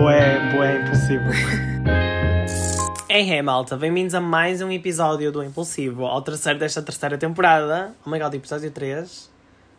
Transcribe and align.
Boé, 0.00 0.40
boé, 0.50 0.80
impulsivo. 0.80 1.28
Hey, 3.06 3.28
hey, 3.28 3.42
malta, 3.42 3.76
bem-vindos 3.76 4.14
a 4.14 4.20
mais 4.20 4.62
um 4.62 4.70
episódio 4.70 5.30
do 5.30 5.44
Impulsivo, 5.44 6.06
ao 6.06 6.22
terceiro 6.22 6.58
desta 6.58 6.80
terceira 6.80 7.18
temporada. 7.18 7.94
Oh 8.06 8.08
my 8.08 8.18
god, 8.18 8.32
episódio 8.32 8.70
3 8.70 9.30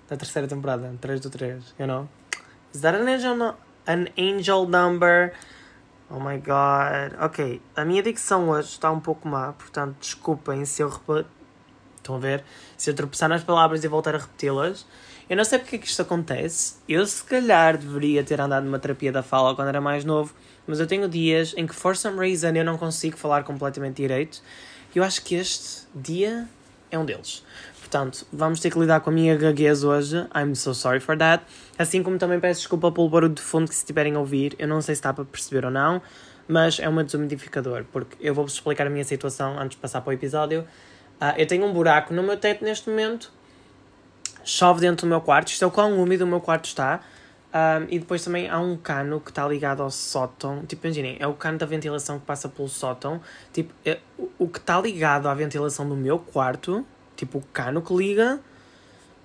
da 0.07 0.15
terceira 0.15 0.47
temporada, 0.47 0.93
3 1.01 1.21
do 1.21 1.29
3, 1.31 1.73
you 1.79 1.87
know? 1.87 2.07
Is 2.71 2.81
that 2.81 2.95
an 2.95 3.07
angel, 3.07 3.35
no 3.35 3.55
an 3.87 4.09
angel 4.15 4.67
number? 4.67 5.33
Oh 6.07 6.19
my 6.19 6.37
god. 6.37 7.17
Ok, 7.19 7.59
a 7.75 7.83
minha 7.83 8.03
dicção 8.03 8.47
hoje 8.49 8.67
está 8.67 8.91
um 8.91 8.99
pouco 8.99 9.27
má, 9.27 9.53
portanto, 9.53 9.95
desculpem 9.99 10.65
se 10.65 10.83
eu. 10.83 10.89
Estão 11.95 12.17
a 12.17 12.19
ver? 12.19 12.43
Se 12.77 12.91
eu 12.91 12.93
tropeçar 12.93 13.27
nas 13.27 13.43
palavras 13.43 13.83
e 13.83 13.87
voltar 13.87 14.13
a 14.13 14.19
repeti-las. 14.19 14.85
Eu 15.31 15.37
não 15.37 15.45
sei 15.45 15.59
porque 15.59 15.77
é 15.77 15.79
que 15.79 15.87
isto 15.87 16.01
acontece. 16.01 16.75
Eu, 16.89 17.05
se 17.05 17.23
calhar, 17.23 17.77
deveria 17.77 18.21
ter 18.21 18.41
andado 18.41 18.65
numa 18.65 18.77
terapia 18.77 19.13
da 19.13 19.23
fala 19.23 19.55
quando 19.55 19.69
era 19.69 19.79
mais 19.79 20.03
novo, 20.03 20.35
mas 20.67 20.81
eu 20.81 20.85
tenho 20.85 21.07
dias 21.07 21.53
em 21.55 21.65
que, 21.65 21.73
for 21.73 21.95
some 21.95 22.19
reason, 22.19 22.49
eu 22.49 22.65
não 22.65 22.77
consigo 22.77 23.15
falar 23.15 23.45
completamente 23.45 23.95
direito. 23.95 24.41
E 24.93 24.97
eu 24.97 25.05
acho 25.05 25.23
que 25.23 25.35
este 25.35 25.87
dia 25.95 26.49
é 26.91 26.99
um 26.99 27.05
deles. 27.05 27.45
Portanto, 27.79 28.27
vamos 28.29 28.59
ter 28.59 28.71
que 28.71 28.77
lidar 28.77 28.99
com 28.99 29.09
a 29.09 29.13
minha 29.13 29.33
gaguez 29.37 29.85
hoje. 29.85 30.17
I'm 30.35 30.53
so 30.53 30.73
sorry 30.73 30.99
for 30.99 31.17
that. 31.17 31.45
Assim 31.79 32.03
como 32.03 32.17
também 32.17 32.37
peço 32.37 32.59
desculpa 32.59 32.91
pelo 32.91 33.07
barulho 33.07 33.33
de 33.33 33.41
fundo 33.41 33.69
que 33.69 33.73
se 33.73 33.83
estiverem 33.83 34.15
a 34.15 34.19
ouvir. 34.19 34.53
Eu 34.59 34.67
não 34.67 34.81
sei 34.81 34.95
se 34.95 34.99
está 34.99 35.13
para 35.13 35.23
perceber 35.23 35.63
ou 35.63 35.71
não, 35.71 36.01
mas 36.45 36.77
é 36.77 36.89
um 36.89 37.03
desumidificador, 37.05 37.85
porque 37.89 38.17
eu 38.19 38.33
vou-vos 38.33 38.55
explicar 38.55 38.85
a 38.85 38.89
minha 38.89 39.05
situação 39.05 39.57
antes 39.57 39.77
de 39.77 39.81
passar 39.81 40.01
para 40.01 40.09
o 40.09 40.13
episódio. 40.13 40.67
Uh, 41.21 41.37
eu 41.37 41.47
tenho 41.47 41.65
um 41.65 41.71
buraco 41.71 42.13
no 42.13 42.21
meu 42.21 42.35
teto 42.35 42.65
neste 42.65 42.89
momento 42.89 43.31
chove 44.43 44.81
dentro 44.81 45.05
do 45.05 45.09
meu 45.09 45.21
quarto. 45.21 45.49
Isto 45.49 45.63
é 45.63 45.67
o 45.67 45.71
quão 45.71 46.01
úmido 46.01 46.23
o 46.23 46.27
meu 46.27 46.39
quarto 46.39 46.65
está. 46.65 47.01
Um, 47.53 47.85
e 47.89 47.99
depois 47.99 48.23
também 48.23 48.49
há 48.49 48.59
um 48.59 48.77
cano 48.77 49.19
que 49.19 49.29
está 49.29 49.47
ligado 49.47 49.83
ao 49.83 49.91
sótão. 49.91 50.65
Tipo, 50.65 50.87
imaginem, 50.87 51.17
é 51.19 51.27
o 51.27 51.33
cano 51.33 51.57
da 51.57 51.65
ventilação 51.65 52.19
que 52.19 52.25
passa 52.25 52.47
pelo 52.47 52.69
sótão. 52.69 53.21
Tipo, 53.51 53.73
é, 53.85 53.99
o, 54.39 54.47
que 54.47 54.57
está 54.57 54.79
ligado 54.79 55.27
à 55.27 55.33
ventilação 55.33 55.87
do 55.87 55.95
meu 55.95 56.17
quarto, 56.17 56.85
tipo, 57.15 57.39
o 57.39 57.41
cano 57.53 57.81
que 57.81 57.93
liga 57.93 58.39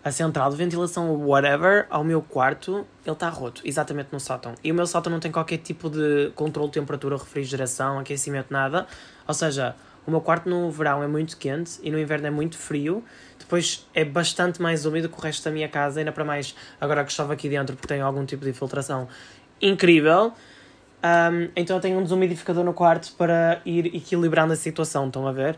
a 0.02 0.12
central 0.12 0.50
de 0.50 0.56
ventilação, 0.56 1.16
whatever, 1.26 1.86
ao 1.90 2.04
meu 2.04 2.22
quarto, 2.22 2.86
ele 3.04 3.12
está 3.12 3.28
roto, 3.28 3.60
exatamente 3.64 4.10
no 4.12 4.20
sótão. 4.20 4.54
E 4.62 4.70
o 4.70 4.74
meu 4.74 4.86
sótão 4.86 5.10
não 5.10 5.18
tem 5.18 5.32
qualquer 5.32 5.58
tipo 5.58 5.90
de 5.90 6.30
controle 6.36 6.68
de 6.68 6.74
temperatura, 6.74 7.16
refrigeração, 7.16 7.98
aquecimento, 7.98 8.46
nada. 8.52 8.86
Ou 9.26 9.34
seja, 9.34 9.74
o 10.06 10.10
meu 10.12 10.20
quarto 10.20 10.48
no 10.48 10.70
verão 10.70 11.02
é 11.02 11.08
muito 11.08 11.36
quente 11.36 11.80
e 11.82 11.90
no 11.90 11.98
inverno 11.98 12.28
é 12.28 12.30
muito 12.30 12.56
frio. 12.56 13.02
Depois 13.38 13.86
é 13.94 14.04
bastante 14.04 14.60
mais 14.60 14.86
úmido 14.86 15.08
que 15.08 15.18
o 15.18 15.20
resto 15.20 15.44
da 15.44 15.50
minha 15.50 15.68
casa, 15.68 16.00
ainda 16.00 16.12
para 16.12 16.24
mais 16.24 16.54
agora 16.80 17.04
que 17.04 17.10
estava 17.10 17.32
aqui 17.32 17.48
dentro 17.48 17.76
porque 17.76 17.88
tem 17.88 18.00
algum 18.00 18.24
tipo 18.24 18.44
de 18.44 18.50
infiltração 18.50 19.08
incrível. 19.60 20.32
Um, 21.04 21.50
então 21.54 21.76
eu 21.76 21.80
tenho 21.80 21.98
um 21.98 22.02
desumidificador 22.02 22.64
no 22.64 22.72
quarto 22.72 23.12
para 23.12 23.60
ir 23.64 23.94
equilibrando 23.94 24.52
a 24.52 24.56
situação, 24.56 25.06
estão 25.06 25.26
a 25.26 25.32
ver? 25.32 25.56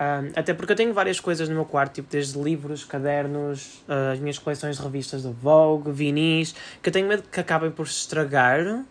Um, 0.00 0.32
até 0.34 0.54
porque 0.54 0.72
eu 0.72 0.76
tenho 0.76 0.92
várias 0.92 1.20
coisas 1.20 1.48
no 1.48 1.54
meu 1.54 1.64
quarto, 1.64 1.94
tipo 1.94 2.10
desde 2.10 2.38
livros, 2.38 2.84
cadernos, 2.84 3.82
uh, 3.88 4.12
as 4.12 4.18
minhas 4.18 4.38
coleções 4.38 4.76
de 4.76 4.82
revistas 4.82 5.22
da 5.22 5.30
Vogue, 5.30 5.90
vinis, 5.92 6.54
que 6.82 6.88
eu 6.88 6.92
tenho 6.92 7.06
medo 7.06 7.22
que 7.30 7.38
acabem 7.38 7.70
por 7.70 7.86
se 7.86 8.00
estragar 8.00 8.82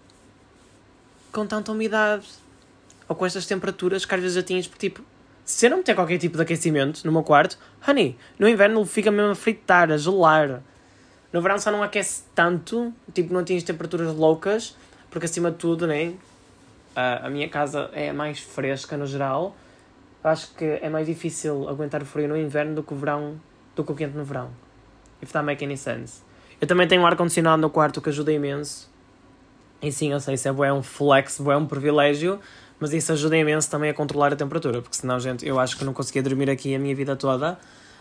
com 1.31 1.45
tanta 1.45 1.71
umidade 1.71 2.27
ou 3.07 3.15
com 3.15 3.25
estas 3.25 3.45
temperaturas 3.45 4.05
que 4.05 4.13
às 4.13 4.21
vezes 4.21 4.37
atinges, 4.37 4.67
porque 4.67 4.89
tipo, 4.89 5.03
se 5.49 5.65
eu 5.65 5.71
não 5.71 5.77
meter 5.77 5.95
qualquer 5.95 6.19
tipo 6.19 6.37
de 6.37 6.43
aquecimento 6.43 7.03
no 7.03 7.11
meu 7.11 7.23
quarto, 7.23 7.57
honey, 7.87 8.15
no 8.37 8.47
inverno 8.47 8.85
fica 8.85 9.09
mesmo 9.09 9.31
a 9.31 9.35
fritar, 9.35 9.91
a 9.91 9.97
gelar. 9.97 10.61
No 11.33 11.41
verão 11.41 11.57
só 11.57 11.71
não 11.71 11.81
aquece 11.81 12.21
tanto, 12.35 12.93
tipo, 13.15 13.33
não 13.33 13.41
atinge 13.41 13.65
temperaturas 13.65 14.15
loucas, 14.15 14.77
porque 15.09 15.25
acima 15.25 15.49
de 15.49 15.57
tudo, 15.57 15.87
né? 15.87 16.13
A, 16.95 17.27
minha 17.31 17.49
casa 17.49 17.89
é 17.93 18.13
mais 18.13 18.37
fresca 18.37 18.95
no 18.95 19.07
geral. 19.07 19.55
Acho 20.23 20.53
que 20.53 20.65
é 20.65 20.87
mais 20.87 21.07
difícil 21.07 21.67
aguentar 21.67 22.03
o 22.03 22.05
frio 22.05 22.27
no 22.27 22.37
inverno 22.37 22.75
do 22.75 22.83
que 22.83 22.93
o 22.93 22.95
verão, 22.95 23.41
do 23.75 23.83
que 23.83 23.91
o 23.91 23.95
quente 23.95 24.15
no 24.15 24.23
verão. 24.23 24.51
If 25.19 25.31
that 25.31 25.43
make 25.43 25.65
any 25.65 25.77
sense. 25.77 26.21
Eu 26.61 26.67
também 26.67 26.87
tenho 26.87 27.01
um 27.01 27.07
ar-condicionado 27.07 27.59
no 27.59 27.71
quarto 27.71 27.99
que 28.01 28.09
ajuda 28.09 28.31
imenso. 28.31 28.87
E 29.81 29.91
sim, 29.91 30.11
eu 30.11 30.19
sei, 30.19 30.35
isso 30.35 30.47
é 30.47 30.73
um 30.73 30.83
flex, 30.83 31.39
é 31.39 31.57
um 31.57 31.65
privilégio, 31.65 32.39
mas 32.79 32.93
isso 32.93 33.11
ajuda 33.11 33.37
imenso 33.37 33.69
também 33.69 33.89
a 33.89 33.93
controlar 33.93 34.33
a 34.33 34.35
temperatura, 34.35 34.81
porque 34.81 34.95
senão, 34.95 35.19
gente, 35.19 35.45
eu 35.45 35.59
acho 35.59 35.77
que 35.77 35.83
não 35.83 35.93
conseguia 35.93 36.23
dormir 36.23 36.49
aqui 36.49 36.73
a 36.73 36.79
minha 36.79 36.95
vida 36.95 37.15
toda. 37.15 37.57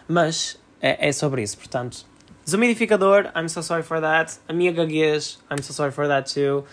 Mas 0.06 0.58
é, 0.80 1.08
é 1.08 1.12
sobre 1.12 1.42
isso, 1.42 1.58
portanto. 1.58 2.06
Desumidificador, 2.44 3.30
I'm 3.36 3.48
so 3.48 3.62
sorry 3.62 3.82
for 3.82 4.00
that. 4.00 4.38
A 4.48 4.52
minha 4.52 4.72
gaguez, 4.72 5.38
I'm 5.50 5.62
so 5.62 5.72
sorry 5.72 5.92
for 5.92 6.06
that 6.06 6.32
too. 6.32 6.64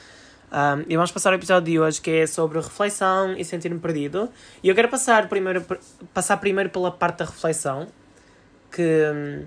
Um, 0.51 0.85
e 0.87 0.95
vamos 0.95 1.11
passar 1.11 1.31
ao 1.31 1.35
episódio 1.35 1.69
de 1.69 1.79
hoje 1.79 1.99
que 1.99 2.11
é 2.11 2.27
sobre 2.27 2.59
reflexão 2.59 3.33
e 3.33 3.43
sentir-me 3.43 3.79
perdido. 3.79 4.29
E 4.63 4.69
eu 4.69 4.75
quero 4.75 4.87
passar 4.87 5.27
primeiro, 5.27 5.65
passar 6.13 6.37
primeiro 6.37 6.69
pela 6.69 6.91
parte 6.91 7.17
da 7.17 7.25
reflexão, 7.25 7.87
que 8.71 8.81
hum, 9.13 9.45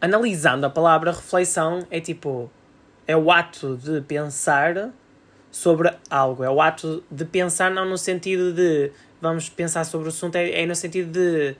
analisando 0.00 0.64
a 0.64 0.70
palavra 0.70 1.10
reflexão 1.10 1.86
é 1.90 2.00
tipo 2.00 2.50
é 3.06 3.14
o 3.14 3.30
ato 3.30 3.76
de 3.76 4.00
pensar 4.00 4.90
sobre 5.54 5.88
algo. 6.10 6.42
É 6.42 6.50
o 6.50 6.60
ato 6.60 7.04
de 7.08 7.24
pensar, 7.24 7.70
não 7.70 7.84
no 7.84 7.96
sentido 7.96 8.52
de 8.52 8.90
vamos 9.20 9.48
pensar 9.48 9.84
sobre 9.84 10.08
o 10.08 10.10
assunto, 10.10 10.34
é, 10.34 10.62
é 10.62 10.66
no 10.66 10.74
sentido 10.74 11.12
de 11.12 11.54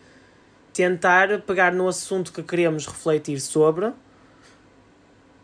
tentar 0.72 1.42
pegar 1.42 1.72
no 1.72 1.86
assunto 1.86 2.32
que 2.32 2.42
queremos 2.42 2.88
refletir 2.88 3.38
sobre 3.38 3.92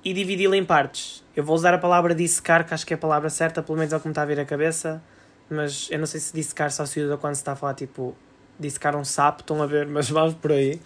e 0.05 0.12
dividi-lo 0.12 0.56
em 0.56 0.65
partes. 0.65 1.25
Eu 1.37 1.44
vou 1.44 1.55
usar 1.55 1.72
a 1.72 1.78
palavra 1.78 2.12
dissecar, 2.12 2.66
que 2.66 2.75
acho 2.75 2.84
que 2.84 2.93
é 2.93 2.97
a 2.97 2.99
palavra 2.99 3.31
certa, 3.31 3.62
pelo 3.62 3.78
menos 3.78 3.93
é 3.93 3.97
o 3.97 4.00
que 4.00 4.09
me 4.09 4.11
está 4.11 4.22
a 4.22 4.27
vir 4.27 4.41
a 4.41 4.44
cabeça, 4.44 5.00
mas 5.49 5.88
eu 5.88 6.00
não 6.00 6.06
sei 6.06 6.19
se 6.19 6.34
dissecar 6.34 6.72
só 6.72 6.84
se 6.84 7.00
usa 7.00 7.17
quando 7.17 7.37
se 7.37 7.43
está 7.43 7.53
a 7.53 7.56
falar 7.56 7.75
tipo 7.75 8.17
dissecar 8.59 8.97
um 8.97 9.05
sapo, 9.05 9.43
estão 9.43 9.62
a 9.62 9.67
ver, 9.67 9.87
mas 9.87 10.11
vamos 10.11 10.34
por 10.34 10.50
aí. 10.50 10.81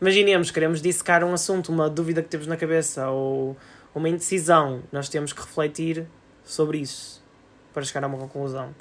Imaginemos, 0.00 0.50
queremos 0.50 0.80
dissecar 0.80 1.22
um 1.22 1.34
assunto, 1.34 1.70
uma 1.70 1.90
dúvida 1.90 2.22
que 2.22 2.30
temos 2.30 2.46
na 2.46 2.56
cabeça 2.56 3.10
ou 3.10 3.54
uma 3.94 4.08
indecisão, 4.08 4.82
nós 4.90 5.10
temos 5.10 5.34
que 5.34 5.42
refletir 5.42 6.06
sobre 6.44 6.78
isso 6.78 7.22
para 7.72 7.82
chegar 7.82 8.04
a 8.04 8.06
uma 8.06 8.18
conclusão. 8.18 8.74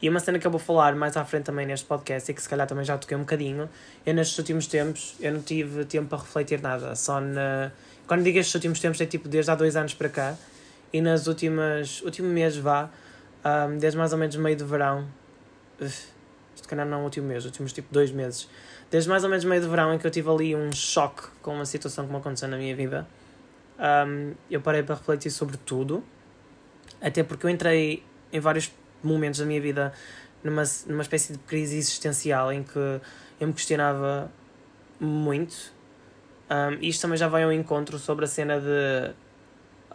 E 0.00 0.08
uma 0.08 0.18
cena 0.18 0.38
que 0.38 0.46
eu 0.46 0.50
vou 0.50 0.60
falar 0.60 0.94
mais 0.96 1.16
à 1.16 1.24
frente 1.24 1.44
também 1.44 1.64
neste 1.64 1.86
podcast 1.86 2.30
e 2.30 2.34
que 2.34 2.42
se 2.42 2.48
calhar 2.48 2.66
também 2.66 2.84
já 2.84 2.98
toquei 2.98 3.16
um 3.16 3.20
bocadinho, 3.20 3.70
eu 4.04 4.12
nestes 4.12 4.36
últimos 4.36 4.66
tempos 4.66 5.14
eu 5.20 5.32
não 5.32 5.40
tive 5.40 5.84
tempo 5.84 6.08
para 6.08 6.18
refletir 6.18 6.60
nada, 6.60 6.94
só 6.96 7.20
na... 7.20 7.70
Quando 8.06 8.24
digo 8.24 8.38
estes 8.38 8.54
últimos 8.54 8.80
tempos 8.80 9.00
é 9.00 9.06
tipo 9.06 9.28
desde 9.28 9.50
há 9.50 9.54
dois 9.54 9.76
anos 9.76 9.94
para 9.94 10.08
cá 10.08 10.36
e 10.92 11.00
nas 11.00 11.28
últimas... 11.28 12.02
último 12.02 12.28
mês 12.28 12.56
vá, 12.56 12.90
um, 13.44 13.78
desde 13.78 13.96
mais 13.96 14.12
ou 14.12 14.18
menos 14.18 14.34
meio 14.34 14.56
de 14.56 14.64
verão, 14.64 15.06
isto 15.80 16.68
calhar 16.72 16.86
não 16.86 16.98
é 16.98 17.00
o 17.00 17.04
último 17.04 17.28
mês, 17.28 17.44
últimos 17.44 17.72
tipo 17.72 17.92
dois 17.92 18.10
meses, 18.10 18.48
desde 18.90 19.08
mais 19.08 19.22
ou 19.22 19.30
menos 19.30 19.44
meio 19.44 19.60
de 19.60 19.68
verão 19.68 19.94
em 19.94 19.98
que 19.98 20.06
eu 20.06 20.10
tive 20.10 20.28
ali 20.30 20.56
um 20.56 20.72
choque 20.72 21.22
com 21.42 21.54
uma 21.54 21.66
situação 21.66 22.06
que 22.06 22.12
me 22.12 22.18
aconteceu 22.18 22.48
na 22.48 22.56
minha 22.56 22.74
vida, 22.74 23.06
um, 23.78 24.34
eu 24.50 24.60
parei 24.60 24.82
para 24.82 24.96
refletir 24.96 25.30
sobre 25.30 25.56
tudo 25.58 26.02
até 27.02 27.22
porque 27.22 27.44
eu 27.44 27.50
entrei 27.50 28.02
em 28.32 28.40
vários 28.40 28.72
momentos 29.02 29.40
da 29.40 29.46
minha 29.46 29.60
vida 29.60 29.92
numa, 30.42 30.62
numa 30.86 31.02
espécie 31.02 31.32
de 31.32 31.38
crise 31.40 31.76
existencial 31.76 32.52
em 32.52 32.62
que 32.62 32.78
eu 33.40 33.46
me 33.46 33.52
questionava 33.52 34.30
muito. 35.00 35.72
Um, 36.50 36.78
isto 36.80 37.02
também 37.02 37.16
já 37.16 37.28
vai 37.28 37.42
ao 37.42 37.52
encontro 37.52 37.98
sobre 37.98 38.24
a 38.24 38.28
cena 38.28 38.60
de 38.60 39.12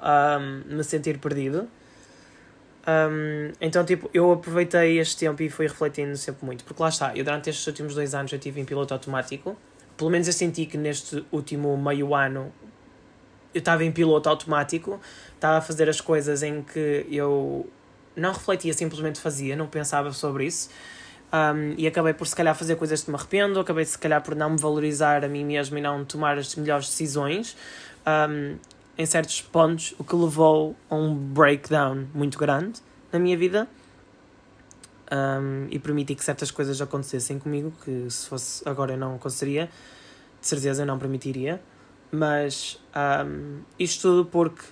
um, 0.02 0.76
me 0.76 0.84
sentir 0.84 1.18
perdido. 1.20 1.68
Um, 2.88 3.52
então, 3.60 3.84
tipo, 3.86 4.10
eu 4.14 4.32
aproveitei 4.32 4.98
este 5.00 5.18
tempo 5.18 5.42
e 5.44 5.50
fui 5.50 5.68
refletindo 5.68 6.16
sempre 6.18 6.46
muito. 6.46 6.64
Porque 6.64 6.82
lá 6.82 6.90
está, 6.90 7.16
eu 7.16 7.24
durante 7.24 7.50
estes 7.50 7.66
últimos 7.68 7.96
dois 7.96 8.14
anos 8.14 8.32
eu 8.32 8.38
estive 8.38 8.60
em 8.60 8.66
piloto 8.66 8.94
automático. 8.94 9.58
Pelo 9.96 10.10
menos 10.10 10.28
eu 10.28 10.34
senti 10.34 10.66
que 10.66 10.78
neste 10.78 11.26
último 11.32 11.76
meio 11.78 12.14
ano 12.16 12.52
eu 13.58 13.60
estava 13.60 13.84
em 13.84 13.92
piloto 13.92 14.30
automático, 14.30 15.00
estava 15.34 15.58
a 15.58 15.62
fazer 15.62 15.90
as 15.90 16.00
coisas 16.00 16.44
em 16.44 16.62
que 16.62 17.06
eu 17.10 17.68
não 18.16 18.32
refletia, 18.32 18.72
simplesmente 18.74 19.20
fazia, 19.20 19.56
não 19.56 19.68
pensava 19.68 20.12
sobre 20.12 20.46
isso. 20.46 20.70
Um, 21.34 21.74
e 21.78 21.86
acabei 21.86 22.14
por 22.14 22.26
se 22.26 22.36
calhar 22.36 22.56
fazer 22.56 22.76
coisas 22.76 23.04
que 23.04 23.10
me 23.10 23.18
arrependo, 23.18 23.60
acabei 23.60 23.84
se 23.84 23.98
calhar 23.98 24.22
por 24.22 24.34
não 24.36 24.52
me 24.52 24.58
valorizar 24.58 25.26
a 25.26 25.28
mim 25.28 25.44
mesmo 25.44 25.78
e 25.78 25.82
não 25.82 26.06
tomar 26.06 26.38
as 26.38 26.56
melhores 26.56 26.88
decisões 26.88 27.58
um, 28.30 28.58
em 28.98 29.06
certos 29.06 29.42
pontos, 29.42 29.94
o 29.98 30.04
que 30.04 30.16
levou 30.16 30.76
a 30.90 30.96
um 30.96 31.14
breakdown 31.14 32.08
muito 32.14 32.38
grande 32.38 32.80
na 33.12 33.20
minha 33.20 33.36
vida 33.36 33.68
um, 35.12 35.68
e 35.70 35.78
permiti 35.80 36.16
que 36.16 36.24
certas 36.24 36.50
coisas 36.50 36.82
acontecessem 36.82 37.40
comigo 37.40 37.74
que 37.84 38.10
se 38.10 38.28
fosse 38.28 38.68
agora 38.68 38.94
eu 38.94 38.98
não 38.98 39.16
aconteceria, 39.16 39.70
de 40.40 40.48
certeza 40.48 40.84
eu 40.84 40.86
não 40.86 40.98
permitiria. 40.98 41.62
Mas 42.12 42.80
um, 43.26 43.60
isto 43.78 44.02
tudo 44.02 44.26
porque 44.26 44.64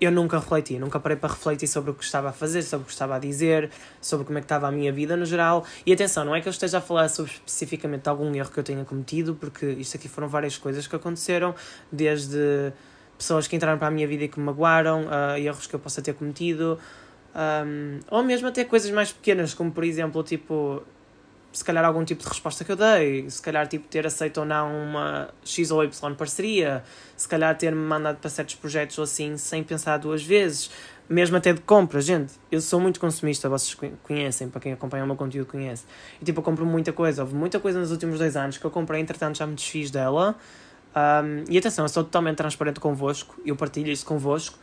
eu 0.00 0.10
nunca 0.10 0.38
refleti, 0.38 0.78
nunca 0.78 0.98
parei 0.98 1.16
para 1.16 1.30
refletir 1.30 1.68
sobre 1.68 1.90
o 1.90 1.94
que 1.94 2.02
estava 2.02 2.30
a 2.30 2.32
fazer, 2.32 2.62
sobre 2.62 2.84
o 2.84 2.86
que 2.86 2.92
estava 2.92 3.16
a 3.16 3.18
dizer, 3.18 3.70
sobre 4.00 4.24
como 4.24 4.38
é 4.38 4.40
que 4.40 4.46
estava 4.46 4.66
a 4.66 4.72
minha 4.72 4.90
vida 4.90 5.16
no 5.16 5.26
geral. 5.26 5.64
E 5.84 5.92
atenção, 5.92 6.24
não 6.24 6.34
é 6.34 6.40
que 6.40 6.48
eu 6.48 6.50
esteja 6.50 6.78
a 6.78 6.80
falar 6.80 7.08
sobre 7.08 7.32
especificamente 7.32 8.08
algum 8.08 8.34
erro 8.34 8.50
que 8.50 8.58
eu 8.58 8.64
tenha 8.64 8.84
cometido, 8.84 9.34
porque 9.34 9.66
isto 9.66 9.96
aqui 9.96 10.08
foram 10.08 10.26
várias 10.26 10.56
coisas 10.56 10.86
que 10.86 10.96
aconteceram, 10.96 11.54
desde 11.92 12.72
pessoas 13.18 13.46
que 13.46 13.54
entraram 13.54 13.78
para 13.78 13.88
a 13.88 13.90
minha 13.90 14.08
vida 14.08 14.24
e 14.24 14.28
que 14.28 14.38
me 14.38 14.46
magoaram, 14.46 15.04
uh, 15.04 15.36
erros 15.36 15.66
que 15.66 15.74
eu 15.74 15.80
possa 15.80 16.00
ter 16.00 16.14
cometido, 16.14 16.78
um, 17.34 18.00
ou 18.10 18.22
mesmo 18.22 18.48
até 18.48 18.64
coisas 18.64 18.90
mais 18.90 19.12
pequenas, 19.12 19.52
como 19.52 19.70
por 19.70 19.84
exemplo, 19.84 20.22
tipo, 20.22 20.82
se 21.52 21.64
calhar 21.64 21.84
algum 21.84 22.04
tipo 22.04 22.22
de 22.22 22.28
resposta 22.28 22.64
que 22.64 22.70
eu 22.70 22.76
dei, 22.76 23.28
se 23.28 23.42
calhar 23.42 23.66
tipo 23.66 23.88
ter 23.88 24.06
aceito 24.06 24.38
ou 24.38 24.46
não 24.46 24.70
uma 24.72 25.30
X 25.44 25.70
ou 25.70 25.82
Y 25.82 26.14
parceria, 26.14 26.84
se 27.16 27.28
calhar 27.28 27.56
ter-me 27.56 27.80
mandado 27.80 28.18
para 28.18 28.30
certos 28.30 28.54
projetos 28.54 28.98
ou 28.98 29.04
assim 29.04 29.36
sem 29.36 29.62
pensar 29.64 29.96
duas 29.98 30.22
vezes, 30.22 30.70
mesmo 31.08 31.36
até 31.36 31.52
de 31.52 31.60
compra, 31.60 32.00
gente. 32.00 32.34
Eu 32.52 32.60
sou 32.60 32.80
muito 32.80 33.00
consumista, 33.00 33.48
vocês 33.48 33.76
conhecem, 34.02 34.48
para 34.48 34.60
quem 34.60 34.72
acompanha 34.72 35.02
o 35.02 35.06
meu 35.08 35.16
conteúdo 35.16 35.46
conhece. 35.46 35.84
E 36.20 36.24
tipo, 36.24 36.38
eu 36.38 36.44
compro 36.44 36.64
muita 36.64 36.92
coisa, 36.92 37.22
houve 37.22 37.34
muita 37.34 37.58
coisa 37.58 37.80
nos 37.80 37.90
últimos 37.90 38.18
dois 38.18 38.36
anos 38.36 38.56
que 38.56 38.64
eu 38.64 38.70
comprei, 38.70 39.00
entretanto 39.00 39.36
já 39.36 39.46
me 39.46 39.56
desfiz 39.56 39.90
dela. 39.90 40.36
Um, 40.94 41.44
e 41.50 41.58
atenção, 41.58 41.84
eu 41.84 41.88
sou 41.88 42.04
totalmente 42.04 42.36
transparente 42.36 42.78
convosco, 42.78 43.40
eu 43.44 43.56
partilho 43.56 43.90
isso 43.90 44.06
convosco, 44.06 44.56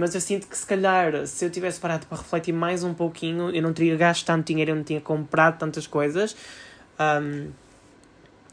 mas 0.00 0.14
eu 0.14 0.20
sinto 0.20 0.48
que 0.48 0.56
se 0.56 0.66
calhar 0.66 1.26
se 1.26 1.44
eu 1.44 1.50
tivesse 1.50 1.78
parado 1.78 2.06
para 2.06 2.18
refletir 2.18 2.52
mais 2.52 2.82
um 2.82 2.94
pouquinho, 2.94 3.50
eu 3.50 3.62
não 3.62 3.72
teria 3.72 3.96
gasto 3.96 4.24
tanto 4.24 4.46
dinheiro, 4.46 4.70
eu 4.70 4.76
não 4.76 4.82
tinha 4.82 5.00
comprado 5.00 5.58
tantas 5.58 5.86
coisas. 5.86 6.34
Um, 6.98 7.50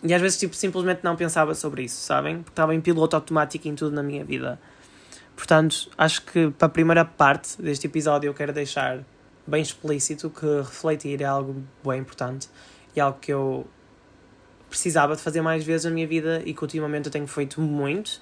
e 0.04 0.14
às 0.14 0.22
vezes 0.22 0.38
tipo, 0.38 0.56
simplesmente 0.56 1.04
não 1.04 1.16
pensava 1.16 1.56
sobre 1.56 1.84
isso, 1.84 2.02
sabem? 2.02 2.38
Porque 2.38 2.52
estava 2.52 2.76
em 2.76 2.82
piloto 2.82 3.16
automático 3.16 3.68
em 3.68 3.76
tudo 3.76 3.96
na 3.96 4.04
minha 4.04 4.24
vida. 4.24 4.60
Portanto, 5.36 5.90
acho 5.98 6.24
que 6.24 6.52
para 6.52 6.66
a 6.66 6.70
primeira 6.70 7.06
parte 7.06 7.62
deste 7.62 7.88
episódio 7.88 8.28
eu 8.28 8.34
quero 8.34 8.52
deixar 8.52 9.00
bem 9.46 9.62
explícito 9.62 10.30
que 10.30 10.46
refletir 10.46 11.22
é 11.22 11.26
algo 11.26 11.64
bem 11.86 12.02
importante 12.02 12.50
e 12.96 13.00
algo 13.00 13.18
que 13.20 13.32
eu 13.32 13.66
precisava 14.70 15.16
de 15.16 15.22
fazer 15.22 15.42
mais 15.42 15.64
vezes 15.64 15.86
na 15.86 15.92
minha 15.92 16.08
vida 16.08 16.42
e 16.46 16.54
que 16.54 16.62
ultimamente 16.62 17.06
eu 17.06 17.12
tenho 17.12 17.28
feito 17.28 17.62
muito, 17.62 18.22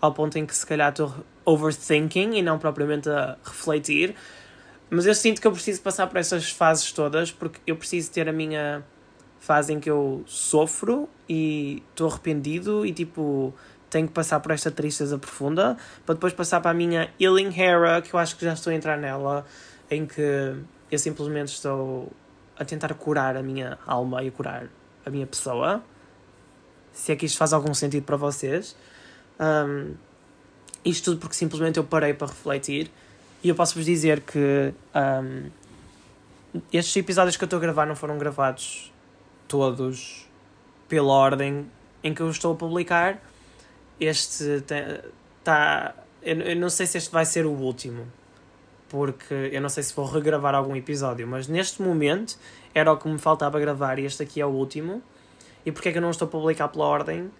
ao 0.00 0.12
ponto 0.12 0.38
em 0.38 0.46
que 0.46 0.56
se 0.56 0.66
calhar 0.66 0.90
estou 0.90 1.12
overthinking 1.44 2.34
e 2.34 2.42
não 2.42 2.58
propriamente 2.58 3.08
a 3.08 3.36
refletir. 3.44 4.14
Mas 4.90 5.06
eu 5.06 5.14
sinto 5.14 5.40
que 5.40 5.46
eu 5.46 5.52
preciso 5.52 5.82
passar 5.82 6.06
por 6.06 6.18
essas 6.18 6.50
fases 6.50 6.92
todas 6.92 7.30
porque 7.32 7.60
eu 7.66 7.76
preciso 7.76 8.10
ter 8.10 8.28
a 8.28 8.32
minha 8.32 8.84
fase 9.40 9.72
em 9.72 9.80
que 9.80 9.90
eu 9.90 10.22
sofro 10.26 11.08
e 11.28 11.82
estou 11.90 12.08
arrependido 12.08 12.84
e 12.84 12.92
tipo 12.92 13.54
tenho 13.88 14.08
que 14.08 14.12
passar 14.12 14.40
por 14.40 14.50
esta 14.50 14.70
tristeza 14.70 15.18
profunda 15.18 15.76
para 16.04 16.14
depois 16.14 16.32
passar 16.32 16.60
para 16.60 16.72
a 16.72 16.74
minha 16.74 17.10
healing 17.20 17.52
era 17.56 18.02
que 18.02 18.12
eu 18.12 18.18
acho 18.18 18.36
que 18.36 18.44
já 18.44 18.52
estou 18.52 18.72
a 18.72 18.76
entrar 18.76 18.96
nela 18.96 19.44
em 19.90 20.04
que 20.06 20.56
eu 20.90 20.98
simplesmente 20.98 21.48
estou 21.48 22.12
a 22.58 22.64
tentar 22.64 22.92
curar 22.94 23.36
a 23.36 23.42
minha 23.42 23.78
alma 23.86 24.22
e 24.22 24.28
a 24.28 24.32
curar 24.32 24.68
a 25.04 25.10
minha 25.10 25.26
pessoa. 25.26 25.82
Se 26.92 27.12
é 27.12 27.16
que 27.16 27.26
isto 27.26 27.36
faz 27.36 27.52
algum 27.52 27.74
sentido 27.74 28.04
para 28.04 28.16
vocês. 28.16 28.76
Um, 29.40 29.94
isto 30.84 31.04
tudo 31.06 31.20
porque 31.20 31.34
simplesmente 31.34 31.78
eu 31.78 31.84
parei 31.84 32.14
para 32.14 32.28
refletir 32.28 32.90
e 33.42 33.48
eu 33.48 33.54
posso-vos 33.54 33.84
dizer 33.84 34.20
que 34.20 34.72
um, 34.94 35.50
estes 36.72 36.96
episódios 36.96 37.36
que 37.36 37.44
eu 37.44 37.46
estou 37.46 37.58
a 37.58 37.60
gravar 37.60 37.86
não 37.86 37.96
foram 37.96 38.18
gravados 38.18 38.92
todos 39.46 40.26
pela 40.88 41.12
ordem 41.12 41.70
em 42.02 42.14
que 42.14 42.20
eu 42.20 42.30
estou 42.30 42.52
a 42.52 42.56
publicar. 42.56 43.22
Este 44.00 44.62
está. 45.38 45.94
Eu, 46.22 46.56
não 46.56 46.68
sei 46.70 46.86
se 46.86 46.98
este 46.98 47.10
vai 47.10 47.24
ser 47.24 47.46
o 47.46 47.52
último, 47.52 48.06
porque 48.88 49.34
eu 49.52 49.60
não 49.60 49.68
sei 49.68 49.82
se 49.82 49.94
vou 49.94 50.06
regravar 50.06 50.54
algum 50.54 50.74
episódio, 50.74 51.26
mas 51.26 51.46
neste 51.46 51.80
momento 51.80 52.36
era 52.74 52.92
o 52.92 52.96
que 52.96 53.08
me 53.08 53.18
faltava 53.18 53.60
gravar 53.60 53.98
e 53.98 54.04
este 54.04 54.22
aqui 54.22 54.40
é 54.40 54.46
o 54.46 54.50
último. 54.50 55.02
E 55.64 55.72
porque 55.72 55.88
é 55.88 55.92
que 55.92 55.98
eu 55.98 56.02
não 56.02 56.10
estou 56.10 56.26
a 56.26 56.30
publicar 56.30 56.68
pela 56.68 56.84
ordem 56.84 57.30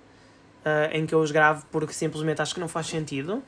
em 0.92 1.06
que 1.06 1.14
eu 1.14 1.20
os 1.20 1.30
gravo? 1.30 1.64
Porque 1.70 1.92
simplesmente 1.92 2.42
acho 2.42 2.54
que 2.54 2.60
não 2.60 2.68
faz 2.68 2.86
sentido. 2.86 3.42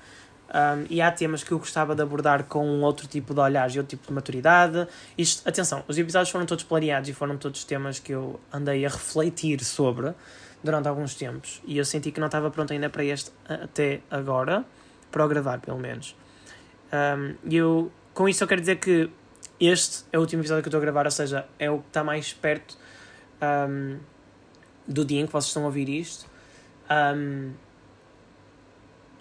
Um, 0.48 0.86
e 0.88 1.02
há 1.02 1.10
temas 1.12 1.44
que 1.44 1.52
eu 1.52 1.58
gostava 1.58 1.94
de 1.94 2.00
abordar 2.00 2.44
com 2.44 2.66
um 2.66 2.82
outro 2.82 3.06
tipo 3.06 3.34
de 3.34 3.40
olhares 3.40 3.74
e 3.74 3.78
outro 3.78 3.96
tipo 3.96 4.06
de 4.06 4.12
maturidade. 4.12 4.88
Isto, 5.16 5.46
atenção, 5.46 5.84
os 5.86 5.98
episódios 5.98 6.30
foram 6.30 6.46
todos 6.46 6.64
planeados 6.64 7.08
e 7.08 7.12
foram 7.12 7.36
todos 7.36 7.64
temas 7.64 7.98
que 7.98 8.12
eu 8.12 8.40
andei 8.52 8.84
a 8.86 8.88
refletir 8.88 9.62
sobre 9.62 10.14
durante 10.62 10.88
alguns 10.88 11.14
tempos. 11.14 11.60
E 11.66 11.76
eu 11.76 11.84
senti 11.84 12.10
que 12.10 12.18
não 12.18 12.26
estava 12.26 12.50
pronto 12.50 12.72
ainda 12.72 12.88
para 12.88 13.04
este 13.04 13.30
até 13.46 14.00
agora, 14.10 14.64
para 15.10 15.24
o 15.24 15.28
gravar, 15.28 15.60
pelo 15.60 15.78
menos. 15.78 16.16
Um, 16.92 17.34
e 17.44 17.56
eu, 17.56 17.92
com 18.14 18.26
isso 18.28 18.42
eu 18.42 18.48
quero 18.48 18.62
dizer 18.62 18.76
que 18.76 19.10
este 19.60 20.04
é 20.12 20.18
o 20.18 20.20
último 20.22 20.40
episódio 20.40 20.62
que 20.62 20.68
eu 20.68 20.70
estou 20.70 20.78
a 20.78 20.82
gravar, 20.82 21.04
ou 21.04 21.10
seja, 21.10 21.46
é 21.58 21.70
o 21.70 21.80
que 21.80 21.88
está 21.88 22.02
mais 22.02 22.32
perto 22.32 22.78
um, 23.68 23.98
do 24.86 25.04
dia 25.04 25.20
em 25.20 25.26
que 25.26 25.32
vocês 25.32 25.48
estão 25.48 25.64
a 25.64 25.66
ouvir 25.66 25.88
isto. 25.88 26.26
Um, 26.90 27.52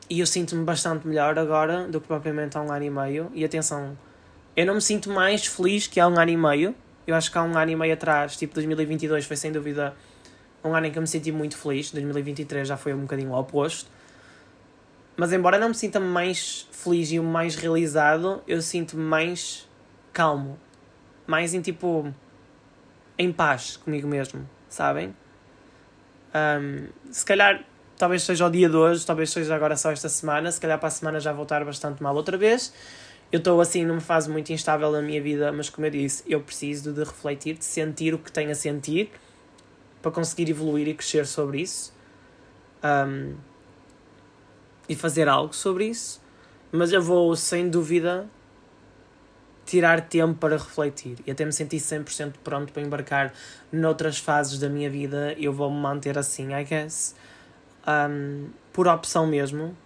e 0.09 0.19
eu 0.21 0.25
sinto-me 0.25 0.63
bastante 0.63 1.05
melhor 1.05 1.37
agora 1.37 1.87
do 1.87 1.99
que 1.99 2.07
propriamente 2.07 2.57
há 2.57 2.61
um 2.61 2.71
ano 2.71 2.85
e 2.85 2.89
meio. 2.89 3.31
E 3.33 3.43
atenção, 3.43 3.97
eu 4.55 4.65
não 4.65 4.75
me 4.75 4.81
sinto 4.81 5.09
mais 5.09 5.45
feliz 5.45 5.87
que 5.87 5.99
há 5.99 6.07
um 6.07 6.17
ano 6.17 6.31
e 6.31 6.37
meio. 6.37 6.75
Eu 7.05 7.15
acho 7.15 7.31
que 7.31 7.37
há 7.37 7.43
um 7.43 7.57
ano 7.57 7.71
e 7.71 7.75
meio 7.75 7.93
atrás, 7.93 8.35
tipo 8.37 8.53
2022, 8.53 9.25
foi 9.25 9.35
sem 9.35 9.51
dúvida 9.51 9.95
um 10.63 10.73
ano 10.75 10.87
em 10.87 10.91
que 10.91 10.97
eu 10.97 11.01
me 11.01 11.07
senti 11.07 11.31
muito 11.31 11.57
feliz. 11.57 11.91
2023 11.91 12.67
já 12.67 12.77
foi 12.77 12.93
um 12.93 13.01
bocadinho 13.01 13.31
o 13.31 13.39
oposto. 13.39 13.89
Mas 15.15 15.33
embora 15.33 15.57
não 15.57 15.69
me 15.69 15.75
sinta 15.75 15.99
mais 15.99 16.67
feliz 16.71 17.11
e 17.11 17.19
mais 17.19 17.55
realizado, 17.55 18.41
eu 18.47 18.61
sinto-me 18.61 19.03
mais 19.03 19.67
calmo. 20.13 20.59
Mais 21.25 21.53
em 21.53 21.61
tipo. 21.61 22.13
em 23.17 23.31
paz 23.31 23.77
comigo 23.77 24.07
mesmo, 24.07 24.47
sabem? 24.69 25.13
Um, 26.37 26.87
se 27.11 27.25
calhar, 27.25 27.63
talvez 27.97 28.23
seja 28.23 28.45
o 28.45 28.49
dia 28.49 28.69
de 28.69 28.75
hoje, 28.75 29.05
talvez 29.05 29.29
seja 29.29 29.55
agora 29.55 29.75
só 29.75 29.91
esta 29.91 30.09
semana, 30.09 30.51
se 30.51 30.59
calhar 30.59 30.77
para 30.77 30.87
a 30.87 30.91
semana 30.91 31.19
já 31.19 31.33
vou 31.33 31.43
estar 31.43 31.63
bastante 31.65 32.03
mal 32.03 32.15
outra 32.15 32.37
vez. 32.37 32.73
Eu 33.31 33.39
estou 33.39 33.59
assim 33.59 33.83
numa 33.83 33.99
fase 33.99 34.29
muito 34.29 34.53
instável 34.53 34.91
na 34.91 35.01
minha 35.01 35.21
vida, 35.21 35.51
mas 35.51 35.69
como 35.69 35.87
eu 35.87 35.91
disse, 35.91 36.23
eu 36.27 36.41
preciso 36.41 36.93
de 36.93 37.03
refletir, 37.03 37.57
de 37.57 37.65
sentir 37.65 38.13
o 38.13 38.19
que 38.19 38.31
tenho 38.31 38.51
a 38.51 38.55
sentir 38.55 39.11
para 40.01 40.11
conseguir 40.11 40.49
evoluir 40.49 40.87
e 40.87 40.93
crescer 40.93 41.25
sobre 41.25 41.61
isso 41.61 41.93
um, 42.83 43.35
e 44.87 44.95
fazer 44.95 45.27
algo 45.27 45.53
sobre 45.53 45.85
isso. 45.87 46.21
Mas 46.71 46.91
eu 46.91 47.01
vou, 47.01 47.35
sem 47.35 47.69
dúvida, 47.69 48.29
tirar 49.67 50.01
tempo 50.01 50.33
para 50.39 50.55
refletir 50.55 51.17
e 51.27 51.31
até 51.31 51.43
me 51.45 51.51
sentir 51.51 51.77
100% 51.77 52.35
pronto 52.43 52.71
para 52.71 52.81
embarcar 52.81 53.33
noutras 53.71 54.17
fases 54.17 54.57
da 54.57 54.69
minha 54.69 54.89
vida. 54.89 55.35
Eu 55.37 55.51
vou 55.51 55.69
me 55.69 55.77
manter 55.79 56.17
assim, 56.17 56.53
I 56.53 56.63
guess, 56.63 57.13
um, 57.85 58.47
por 58.71 58.87
opção 58.87 59.27
mesmo, 59.27 59.77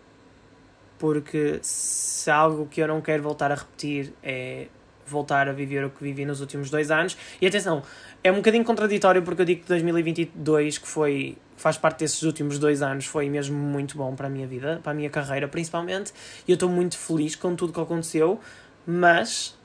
porque 0.99 1.59
se 1.63 2.29
algo 2.29 2.67
que 2.67 2.79
eu 2.79 2.87
não 2.87 3.01
quero 3.01 3.23
voltar 3.23 3.51
a 3.51 3.55
repetir 3.55 4.13
é 4.21 4.67
voltar 5.07 5.49
a 5.49 5.51
viver 5.51 5.83
o 5.83 5.89
que 5.89 6.03
vivi 6.03 6.25
nos 6.25 6.39
últimos 6.39 6.69
dois 6.69 6.91
anos. 6.91 7.17
E 7.41 7.47
atenção, 7.47 7.81
é 8.23 8.31
um 8.31 8.35
bocadinho 8.35 8.63
contraditório 8.63 9.23
porque 9.23 9.41
eu 9.41 9.45
digo 9.45 9.61
que 9.63 9.67
2022, 9.67 10.77
que 10.77 10.87
foi 10.87 11.37
faz 11.57 11.77
parte 11.77 11.99
desses 11.99 12.21
últimos 12.23 12.57
dois 12.57 12.81
anos, 12.81 13.05
foi 13.05 13.29
mesmo 13.29 13.55
muito 13.55 13.97
bom 13.97 14.15
para 14.15 14.27
a 14.27 14.29
minha 14.29 14.47
vida, 14.47 14.79
para 14.81 14.93
a 14.93 14.95
minha 14.95 15.09
carreira 15.09 15.47
principalmente, 15.47 16.11
e 16.47 16.51
eu 16.51 16.55
estou 16.55 16.67
muito 16.69 16.97
feliz 16.97 17.35
com 17.35 17.55
tudo 17.55 17.71
que 17.71 17.79
aconteceu, 17.79 18.39
mas 18.85 19.55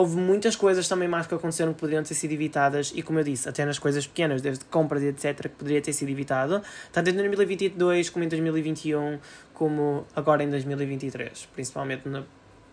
houve 0.00 0.16
muitas 0.16 0.56
coisas 0.56 0.88
também 0.88 1.06
mais 1.06 1.26
que 1.26 1.34
aconteceram 1.34 1.74
que 1.74 1.80
poderiam 1.80 2.02
ter 2.02 2.14
sido 2.14 2.32
evitadas 2.32 2.90
e 2.94 3.02
como 3.02 3.18
eu 3.18 3.24
disse, 3.24 3.46
até 3.46 3.66
nas 3.66 3.78
coisas 3.78 4.06
pequenas, 4.06 4.40
desde 4.40 4.64
compras 4.64 5.02
e 5.02 5.08
etc, 5.08 5.42
que 5.42 5.48
poderia 5.50 5.82
ter 5.82 5.92
sido 5.92 6.08
evitado, 6.08 6.62
tanto 6.90 7.10
em 7.10 7.12
2022 7.12 8.08
como 8.08 8.24
em 8.24 8.28
2021, 8.28 9.18
como 9.52 10.06
agora 10.16 10.42
em 10.42 10.48
2023, 10.48 11.48
principalmente 11.52 12.08
na 12.08 12.22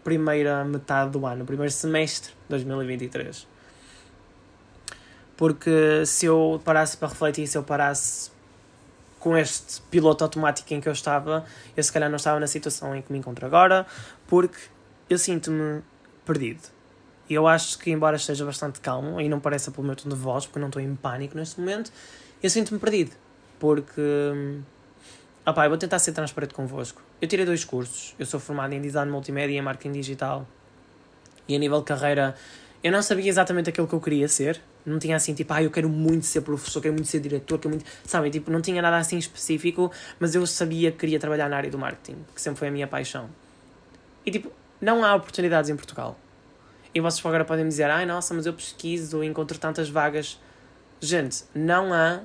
primeira 0.05 0.63
metade 0.63 1.11
do 1.11 1.25
ano, 1.25 1.43
primeiro 1.43 1.71
semestre 1.71 2.31
de 2.31 2.47
2023. 2.49 3.45
Porque 5.35 6.05
se 6.05 6.25
eu 6.25 6.61
parasse 6.63 6.95
para 6.95 7.09
refletir, 7.09 7.45
se 7.45 7.57
eu 7.57 7.63
parasse 7.63 8.31
com 9.19 9.35
este 9.35 9.81
piloto 9.91 10.23
automático 10.23 10.73
em 10.73 10.79
que 10.79 10.87
eu 10.87 10.93
estava, 10.93 11.45
eu 11.75 11.83
se 11.83 11.91
calhar 11.91 12.09
não 12.09 12.15
estava 12.15 12.39
na 12.39 12.47
situação 12.47 12.95
em 12.95 13.01
que 13.01 13.11
me 13.11 13.19
encontro 13.19 13.45
agora, 13.45 13.85
porque 14.27 14.57
eu 15.09 15.17
sinto-me 15.17 15.81
perdido. 16.25 16.76
E 17.29 17.33
eu 17.33 17.47
acho 17.47 17.77
que, 17.79 17.91
embora 17.91 18.15
esteja 18.15 18.45
bastante 18.45 18.79
calmo, 18.79 19.19
e 19.19 19.27
não 19.27 19.39
pareça 19.39 19.69
pelo 19.71 19.85
meu 19.85 19.95
tom 19.95 20.09
de 20.09 20.15
voz, 20.15 20.45
porque 20.45 20.59
não 20.59 20.67
estou 20.67 20.81
em 20.81 20.95
pânico 20.95 21.35
neste 21.35 21.59
momento, 21.59 21.91
eu 22.41 22.49
sinto-me 22.49 22.79
perdido. 22.79 23.11
Porque. 23.59 24.01
Opá, 25.45 25.65
eu 25.65 25.69
vou 25.69 25.77
tentar 25.77 25.99
ser 25.99 26.11
transparente 26.11 26.53
convosco. 26.53 27.01
Eu 27.21 27.27
tirei 27.27 27.45
dois 27.45 27.63
cursos. 27.63 28.13
Eu 28.19 28.25
sou 28.25 28.39
formado 28.39 28.73
em 28.73 28.81
Design 28.81 29.11
Multimédia 29.11 29.55
e 29.55 29.57
em 29.57 29.61
Marketing 29.61 29.93
Digital. 29.93 30.47
E 31.47 31.55
a 31.55 31.59
nível 31.59 31.79
de 31.79 31.85
carreira, 31.85 32.35
eu 32.83 32.91
não 32.91 33.01
sabia 33.01 33.29
exatamente 33.29 33.69
aquilo 33.69 33.87
que 33.87 33.93
eu 33.93 34.01
queria 34.01 34.27
ser. 34.27 34.61
Não 34.85 34.99
tinha 34.99 35.15
assim, 35.15 35.33
tipo, 35.33 35.51
ah, 35.53 35.63
eu 35.63 35.71
quero 35.71 35.89
muito 35.89 36.25
ser 36.25 36.41
professor, 36.41 36.81
quero 36.81 36.93
muito 36.93 37.07
ser 37.07 37.19
diretor, 37.19 37.57
quero 37.57 37.69
muito. 37.69 37.85
Sabem, 38.05 38.29
tipo, 38.29 38.51
não 38.51 38.61
tinha 38.61 38.81
nada 38.81 38.97
assim 38.97 39.17
específico, 39.17 39.91
mas 40.19 40.35
eu 40.35 40.45
sabia 40.45 40.91
que 40.91 40.97
queria 40.97 41.19
trabalhar 41.19 41.49
na 41.49 41.57
área 41.57 41.71
do 41.71 41.77
marketing, 41.77 42.17
que 42.33 42.41
sempre 42.41 42.59
foi 42.59 42.67
a 42.67 42.71
minha 42.71 42.87
paixão. 42.87 43.29
E, 44.25 44.31
tipo, 44.31 44.51
não 44.79 45.03
há 45.03 45.15
oportunidades 45.15 45.69
em 45.69 45.75
Portugal. 45.75 46.17
E 46.97 46.99
vocês 46.99 47.23
agora 47.23 47.45
podem 47.45 47.67
dizer, 47.67 47.91
ai, 47.91 48.07
nossa, 48.07 48.33
mas 48.33 48.47
eu 48.47 48.53
pesquiso, 48.53 49.23
encontro 49.23 49.59
tantas 49.59 49.87
vagas. 49.87 50.41
Gente, 50.99 51.43
não 51.53 51.93
há 51.93 52.21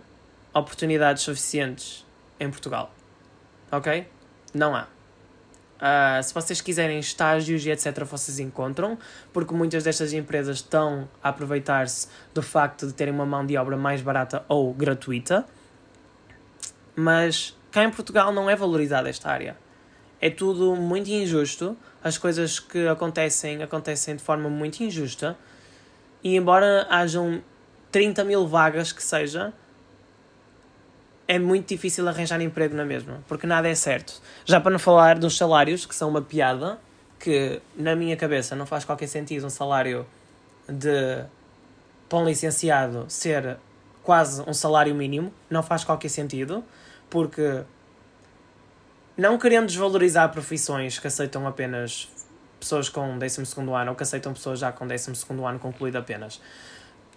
oportunidades 0.55 1.25
suficientes 1.25 2.07
em 2.41 2.49
Portugal. 2.49 2.91
Ok? 3.71 4.09
Não 4.55 4.75
há. 4.75 4.85
Uh, 4.85 6.23
se 6.23 6.33
vocês 6.33 6.62
quiserem 6.62 6.99
estágios 6.99 7.67
e 7.67 7.71
etc., 7.71 8.02
vocês 8.05 8.38
encontram, 8.38 8.97
porque 9.31 9.52
muitas 9.52 9.85
destas 9.85 10.14
empresas 10.14 10.57
estão 10.57 11.07
a 11.23 11.29
aproveitar-se 11.29 12.09
do 12.33 12.41
facto 12.41 12.87
de 12.87 12.95
terem 12.95 13.12
uma 13.12 13.26
mão 13.26 13.45
de 13.45 13.59
obra 13.59 13.76
mais 13.76 14.00
barata 14.00 14.43
ou 14.49 14.73
gratuita. 14.73 15.45
Mas 16.97 17.55
cá 17.71 17.85
em 17.85 17.91
Portugal 17.91 18.33
não 18.33 18.49
é 18.49 18.57
valorizada 18.57 19.11
esta 19.11 19.29
área. 19.29 19.55
É 20.23 20.31
tudo 20.31 20.76
muito 20.76 21.11
injusto. 21.11 21.76
As 22.02 22.17
coisas 22.17 22.61
que 22.61 22.87
acontecem, 22.87 23.61
acontecem 23.61 24.14
de 24.14 24.23
forma 24.23 24.49
muito 24.49 24.81
injusta. 24.81 25.37
E 26.23 26.37
embora 26.37 26.87
hajam 26.88 27.43
30 27.91 28.23
mil 28.23 28.47
vagas 28.47 28.93
que 28.93 29.02
seja, 29.02 29.52
é 31.26 31.41
muito 31.41 31.67
difícil 31.67 32.09
arranjar 32.09 32.41
emprego 32.41 32.76
na 32.76 32.85
mesma, 32.85 33.25
porque 33.26 33.49
nada 33.49 33.69
é 33.69 33.75
certo. 33.75 34.23
Já 34.45 34.61
para 34.61 34.71
não 34.71 34.79
falar 34.79 35.19
dos 35.19 35.37
salários, 35.37 35.85
que 35.85 35.95
são 35.95 36.09
uma 36.09 36.23
piada, 36.23 36.79
que 37.19 37.61
na 37.75 37.97
minha 37.97 38.17
cabeça 38.17 38.55
não 38.55 38.64
faz 38.64 38.85
qualquer 38.85 39.09
sentido 39.09 39.45
um 39.45 39.50
salário 39.50 40.07
de 40.69 41.25
para 42.09 42.23
licenciado 42.23 43.07
ser 43.09 43.57
quase 44.05 44.43
um 44.47 44.55
salário 44.55 44.95
mínimo, 44.95 45.33
não 45.50 45.62
faz 45.62 45.83
qualquer 45.83 46.11
sentido, 46.11 46.62
porque 47.11 47.64
não 49.16 49.38
querendo 49.38 49.66
desvalorizar 49.66 50.31
profissões 50.31 50.99
que 50.99 51.07
aceitam 51.07 51.47
apenas 51.47 52.09
pessoas 52.59 52.88
com 52.88 53.19
12 53.19 53.42
ano 53.75 53.90
ou 53.90 53.97
que 53.97 54.02
aceitam 54.02 54.33
pessoas 54.33 54.59
já 54.59 54.73
com 54.73 54.87
12 54.87 55.12
ano 55.45 55.59
concluído 55.59 55.97
apenas. 55.97 56.40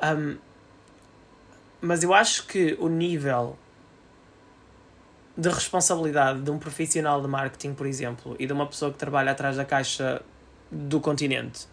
Um, 0.03 0.37
mas 1.79 2.03
eu 2.03 2.13
acho 2.13 2.47
que 2.47 2.75
o 2.79 2.89
nível 2.89 3.57
de 5.37 5.49
responsabilidade 5.49 6.41
de 6.41 6.49
um 6.49 6.57
profissional 6.57 7.21
de 7.21 7.27
marketing, 7.27 7.73
por 7.73 7.85
exemplo, 7.85 8.35
e 8.39 8.47
de 8.47 8.53
uma 8.53 8.65
pessoa 8.65 8.91
que 8.91 8.97
trabalha 8.97 9.31
atrás 9.31 9.57
da 9.57 9.65
caixa 9.65 10.21
do 10.71 10.99
continente 10.99 11.67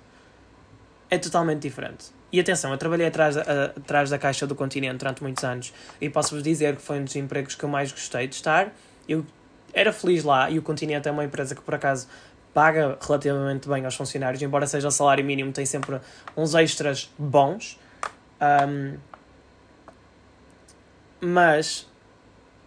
é 1.09 1.19
totalmente 1.19 1.63
diferente. 1.63 2.07
E 2.33 2.41
atenção, 2.41 2.73
eu 2.73 2.79
trabalhei 2.79 3.07
atrás, 3.07 3.37
atrás 3.37 4.11
da 4.11 4.19
caixa 4.19 4.47
do 4.47 4.55
continente 4.55 4.97
durante 4.97 5.23
muitos 5.23 5.45
anos 5.45 5.73
e 6.01 6.09
posso-vos 6.09 6.43
dizer 6.43 6.77
que 6.77 6.83
foi 6.83 6.99
um 6.99 7.05
dos 7.05 7.15
empregos 7.15 7.55
que 7.55 7.65
eu 7.65 7.69
mais 7.69 7.93
gostei 7.93 8.27
de 8.27 8.35
estar. 8.35 8.73
Eu 9.09 9.25
era 9.73 9.93
feliz 9.93 10.25
lá 10.25 10.51
e 10.51 10.59
o 10.59 10.63
Continente 10.63 11.09
é 11.09 11.11
uma 11.11 11.25
empresa 11.25 11.55
que 11.55 11.63
por 11.63 11.75
acaso 11.75 12.09
paga 12.53 12.99
relativamente 13.01 13.69
bem 13.69 13.85
aos 13.85 13.95
funcionários, 13.95 14.43
embora 14.43 14.67
seja 14.67 14.91
salário 14.91 15.25
mínimo, 15.25 15.53
tem 15.53 15.65
sempre 15.65 16.01
uns 16.37 16.55
extras 16.55 17.11
bons. 17.19 17.79
Um, 18.69 18.99
mas 21.21 21.89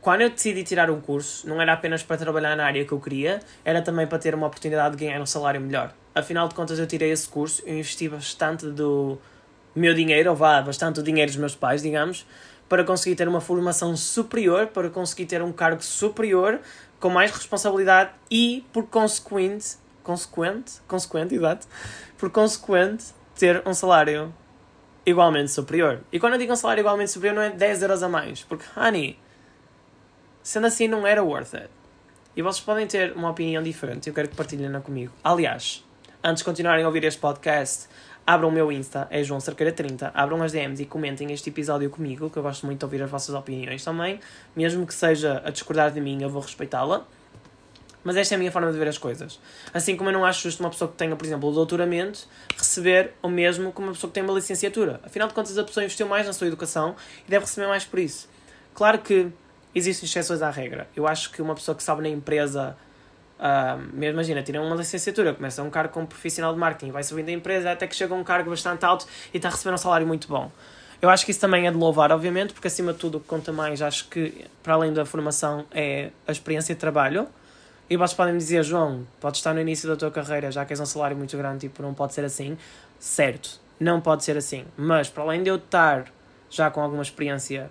quando 0.01 0.21
eu 0.21 0.29
decidi 0.29 0.63
tirar 0.63 0.89
um 0.89 1.01
curso, 1.01 1.47
não 1.47 1.61
era 1.61 1.73
apenas 1.73 2.03
para 2.03 2.15
trabalhar 2.15 2.55
na 2.55 2.65
área 2.65 2.85
que 2.85 2.91
eu 2.91 2.99
queria, 2.99 3.39
era 3.63 3.81
também 3.81 4.07
para 4.07 4.17
ter 4.17 4.33
uma 4.33 4.47
oportunidade 4.47 4.95
de 4.95 5.05
ganhar 5.05 5.19
um 5.19 5.25
salário 5.25 5.59
melhor. 5.59 5.93
Afinal 6.13 6.47
de 6.47 6.55
contas, 6.55 6.79
eu 6.79 6.87
tirei 6.87 7.11
esse 7.11 7.27
curso, 7.27 7.61
eu 7.65 7.73
investi 7.73 8.07
bastante 8.07 8.67
do 8.67 9.17
meu 9.75 9.93
dinheiro, 9.93 10.29
ou 10.29 10.35
vá, 10.35 10.61
bastante 10.61 10.95
do 10.95 11.03
dinheiro 11.03 11.29
dos 11.29 11.39
meus 11.39 11.55
pais, 11.55 11.81
digamos, 11.81 12.25
para 12.69 12.83
conseguir 12.83 13.15
ter 13.15 13.27
uma 13.27 13.41
formação 13.41 13.97
superior, 13.97 14.67
para 14.67 14.89
conseguir 14.89 15.25
ter 15.25 15.41
um 15.41 15.51
cargo 15.51 15.83
superior, 15.83 16.59
com 17.05 17.09
mais 17.11 17.29
responsabilidade 17.29 18.09
e, 18.31 18.65
por 18.73 18.87
consequente, 18.87 19.77
consequente, 20.01 20.81
consequente, 20.87 21.35
exato, 21.35 21.67
por 22.17 22.31
consequente, 22.31 23.05
ter 23.35 23.61
um 23.63 23.75
salário 23.75 24.33
igualmente 25.05 25.51
superior. 25.51 26.01
E 26.11 26.19
quando 26.19 26.33
eu 26.33 26.39
digo 26.39 26.51
um 26.51 26.55
salário 26.55 26.81
igualmente 26.81 27.11
superior, 27.11 27.35
não 27.35 27.43
é 27.43 27.51
10 27.51 27.83
euros 27.83 28.01
a 28.01 28.09
mais, 28.09 28.41
porque, 28.41 28.65
honey, 28.75 29.19
Sendo 30.41 30.65
assim, 30.65 30.87
não 30.87 31.05
era 31.05 31.23
worth 31.23 31.53
it. 31.53 31.69
E 32.35 32.41
vocês 32.41 32.63
podem 32.63 32.87
ter 32.87 33.13
uma 33.13 33.29
opinião 33.29 33.61
diferente. 33.61 34.07
Eu 34.09 34.13
quero 34.13 34.29
que 34.29 34.35
partilhem 34.35 34.81
comigo. 34.81 35.13
Aliás, 35.23 35.83
antes 36.23 36.41
de 36.41 36.45
continuarem 36.45 36.83
a 36.83 36.87
ouvir 36.87 37.03
este 37.03 37.19
podcast, 37.19 37.87
abram 38.25 38.49
o 38.49 38.51
meu 38.51 38.71
Insta, 38.71 39.07
é 39.11 39.23
João 39.23 39.39
Cerqueira 39.39 39.71
30, 39.71 40.11
abram 40.13 40.41
as 40.41 40.51
DMs 40.51 40.81
e 40.81 40.85
comentem 40.85 41.31
este 41.31 41.49
episódio 41.49 41.89
comigo, 41.89 42.29
que 42.29 42.37
eu 42.37 42.43
gosto 42.43 42.65
muito 42.65 42.79
de 42.79 42.85
ouvir 42.85 43.03
as 43.03 43.09
vossas 43.09 43.35
opiniões 43.35 43.83
também. 43.83 44.19
Mesmo 44.55 44.85
que 44.85 44.93
seja 44.93 45.41
a 45.45 45.51
discordar 45.51 45.91
de 45.91 46.01
mim, 46.01 46.21
eu 46.21 46.29
vou 46.29 46.41
respeitá-la. 46.41 47.05
Mas 48.03 48.15
esta 48.17 48.33
é 48.33 48.35
a 48.35 48.37
minha 48.37 48.51
forma 48.51 48.71
de 48.71 48.77
ver 48.77 48.87
as 48.87 48.99
coisas. 48.99 49.39
Assim 49.73 49.97
como 49.97 50.09
eu 50.09 50.13
não 50.13 50.23
acho 50.23 50.43
justo 50.43 50.59
uma 50.61 50.69
pessoa 50.69 50.89
que 50.89 50.95
tenha, 50.95 51.15
por 51.15 51.25
exemplo, 51.25 51.49
o 51.49 51.51
doutoramento 51.51 52.27
receber 52.55 53.13
o 53.21 53.27
mesmo 53.27 53.71
que 53.73 53.79
uma 53.79 53.93
pessoa 53.93 54.09
que 54.09 54.13
tem 54.13 54.23
uma 54.23 54.33
licenciatura. 54.33 54.99
Afinal 55.03 55.27
de 55.27 55.33
contas, 55.33 55.57
a 55.57 55.63
pessoa 55.63 55.83
investiu 55.83 56.07
mais 56.07 56.27
na 56.27 56.33
sua 56.33 56.45
educação 56.45 56.95
e 57.27 57.31
deve 57.31 57.45
receber 57.45 57.67
mais 57.67 57.83
por 57.83 57.97
isso. 57.97 58.29
Claro 58.75 58.99
que 58.99 59.31
existem 59.73 60.07
exceções 60.07 60.43
à 60.43 60.51
regra. 60.51 60.87
Eu 60.95 61.07
acho 61.07 61.31
que 61.31 61.41
uma 61.41 61.55
pessoa 61.55 61.75
que 61.75 61.81
sabe 61.81 62.03
na 62.03 62.09
empresa, 62.09 62.77
uh, 63.45 64.03
imagina, 64.03 64.41
tira 64.41 64.61
uma 64.61 64.75
licenciatura, 64.75 65.33
começa 65.33 65.61
um 65.61 65.69
cargo 65.69 65.93
como 65.93 66.07
profissional 66.07 66.53
de 66.53 66.59
marketing, 66.59 66.91
vai 66.91 67.03
subindo 67.03 67.29
a 67.29 67.31
empresa 67.31 67.71
até 67.71 67.85
que 67.85 67.95
chega 67.95 68.13
a 68.13 68.17
um 68.17 68.23
cargo 68.23 68.49
bastante 68.49 68.83
alto 68.83 69.05
e 69.33 69.37
está 69.37 69.49
a 69.49 69.51
receber 69.51 69.73
um 69.73 69.77
salário 69.77 70.07
muito 70.07 70.27
bom. 70.27 70.51
Eu 71.01 71.09
acho 71.09 71.25
que 71.25 71.31
isso 71.31 71.39
também 71.39 71.67
é 71.67 71.71
de 71.71 71.77
louvar, 71.77 72.11
obviamente, 72.11 72.53
porque 72.53 72.67
acima 72.67 72.93
de 72.93 72.99
tudo 72.99 73.17
o 73.17 73.21
que 73.21 73.27
conta 73.27 73.51
mais, 73.51 73.81
acho 73.81 74.07
que 74.07 74.45
para 74.63 74.73
além 74.73 74.93
da 74.93 75.05
formação, 75.05 75.65
é 75.71 76.09
a 76.27 76.31
experiência 76.31 76.73
de 76.73 76.79
trabalho. 76.79 77.27
E 77.87 77.97
vocês 77.97 78.13
podem 78.13 78.35
dizer, 78.35 78.63
João, 78.63 79.05
podes 79.19 79.39
estar 79.39 79.53
no 79.53 79.61
início 79.61 79.87
da 79.87 79.95
tua 79.95 80.09
carreira, 80.09 80.51
já 80.51 80.65
que 80.65 80.73
és 80.73 80.79
um 80.79 80.85
salário 80.85 81.15
muito 81.15 81.37
grande, 81.37 81.67
tipo, 81.67 81.83
não 81.83 81.93
pode 81.93 82.13
ser 82.13 82.25
assim. 82.25 82.57
Certo, 82.97 83.59
não 83.79 84.01
pode 84.01 84.23
ser 84.23 84.35
assim. 84.37 84.65
Mas 84.75 85.07
para 85.07 85.21
além 85.21 85.43
de 85.43 85.49
eu 85.49 85.57
estar 85.57 86.05
já 86.49 86.71
com 86.71 86.81
alguma 86.81 87.03
experiência 87.03 87.69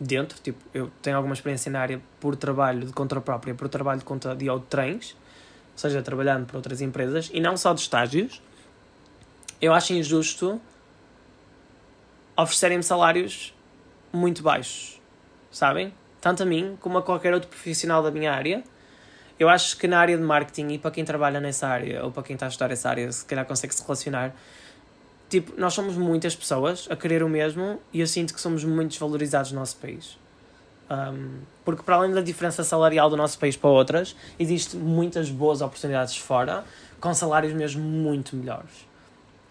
dentro, 0.00 0.40
tipo, 0.40 0.58
eu 0.74 0.90
tenho 1.00 1.16
alguma 1.16 1.34
experiência 1.34 1.70
na 1.70 1.80
área 1.80 2.00
por 2.20 2.36
trabalho 2.36 2.86
de 2.86 2.92
conta 2.92 3.20
própria, 3.20 3.54
por 3.54 3.68
trabalho 3.68 3.98
de 3.98 4.04
conta 4.04 4.34
de 4.34 4.46
trens, 4.68 5.16
ou 5.72 5.78
seja, 5.78 6.02
trabalhando 6.02 6.46
para 6.46 6.56
outras 6.56 6.80
empresas, 6.80 7.30
e 7.32 7.40
não 7.40 7.56
só 7.56 7.72
de 7.72 7.80
estágios, 7.80 8.42
eu 9.60 9.72
acho 9.72 9.92
injusto 9.92 10.60
oferecerem-me 12.36 12.82
salários 12.82 13.54
muito 14.12 14.42
baixos, 14.42 15.00
sabem? 15.50 15.94
Tanto 16.20 16.42
a 16.42 16.46
mim 16.46 16.76
como 16.80 16.98
a 16.98 17.02
qualquer 17.02 17.32
outro 17.34 17.48
profissional 17.48 18.02
da 18.02 18.10
minha 18.10 18.32
área. 18.32 18.62
Eu 19.38 19.48
acho 19.48 19.76
que 19.76 19.88
na 19.88 19.98
área 19.98 20.16
de 20.16 20.22
marketing 20.22 20.68
e 20.68 20.78
para 20.78 20.90
quem 20.90 21.04
trabalha 21.04 21.40
nessa 21.40 21.66
área, 21.66 22.04
ou 22.04 22.12
para 22.12 22.22
quem 22.22 22.34
está 22.34 22.46
a 22.46 22.48
estudar 22.48 22.70
essa 22.70 22.88
área, 22.88 23.10
se 23.10 23.24
calhar 23.24 23.44
consegue 23.44 23.74
se 23.74 23.82
relacionar, 23.82 24.34
tipo, 25.32 25.58
nós 25.58 25.72
somos 25.72 25.96
muitas 25.96 26.36
pessoas 26.36 26.86
a 26.90 26.96
querer 26.96 27.22
o 27.22 27.28
mesmo 27.28 27.80
e 27.90 28.00
eu 28.00 28.06
sinto 28.06 28.34
que 28.34 28.40
somos 28.40 28.64
muito 28.64 28.90
desvalorizados 28.90 29.50
no 29.50 29.60
nosso 29.60 29.76
país. 29.78 30.18
Um, 30.90 31.38
porque 31.64 31.82
para 31.82 31.96
além 31.96 32.12
da 32.12 32.20
diferença 32.20 32.62
salarial 32.62 33.08
do 33.08 33.16
nosso 33.16 33.38
país 33.38 33.56
para 33.56 33.70
outras, 33.70 34.14
existem 34.38 34.78
muitas 34.78 35.30
boas 35.30 35.62
oportunidades 35.62 36.18
fora, 36.18 36.64
com 37.00 37.14
salários 37.14 37.54
mesmo 37.54 37.82
muito 37.82 38.36
melhores. 38.36 38.86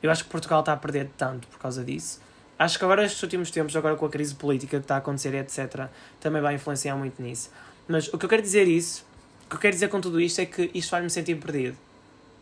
Eu 0.04 0.12
acho 0.12 0.24
que 0.24 0.30
Portugal 0.30 0.60
está 0.60 0.74
a 0.74 0.78
perder 0.78 1.10
tanto 1.18 1.48
por 1.48 1.58
causa 1.58 1.84
disso. 1.84 2.22
Acho 2.60 2.78
que 2.78 2.86
agora, 2.86 3.04
estes 3.04 3.22
últimos 3.24 3.50
tempos, 3.50 3.76
agora 3.76 3.96
com 3.96 4.06
a 4.06 4.10
crise 4.10 4.36
política 4.36 4.78
que 4.78 4.84
está 4.84 4.96
a 4.96 4.98
acontecer, 5.00 5.34
etc., 5.34 5.88
também 6.20 6.44
vai 6.44 6.54
influenciar 6.54 6.96
muito 6.96 7.20
nisso. 7.20 7.50
Mas 7.88 8.08
o 8.14 8.20
que 8.20 8.26
eu 8.26 8.30
quero 8.30 8.44
dizer 8.44 8.68
isso, 8.68 9.04
o 9.48 9.50
que 9.50 9.56
eu 9.56 9.60
quero 9.60 9.74
dizer 9.74 9.88
com 9.88 10.00
tudo 10.00 10.22
isto 10.22 10.40
é 10.42 10.46
que 10.46 10.70
isto 10.76 10.92
faz-me 10.92 11.10
sentir 11.10 11.36
perdido 11.36 11.76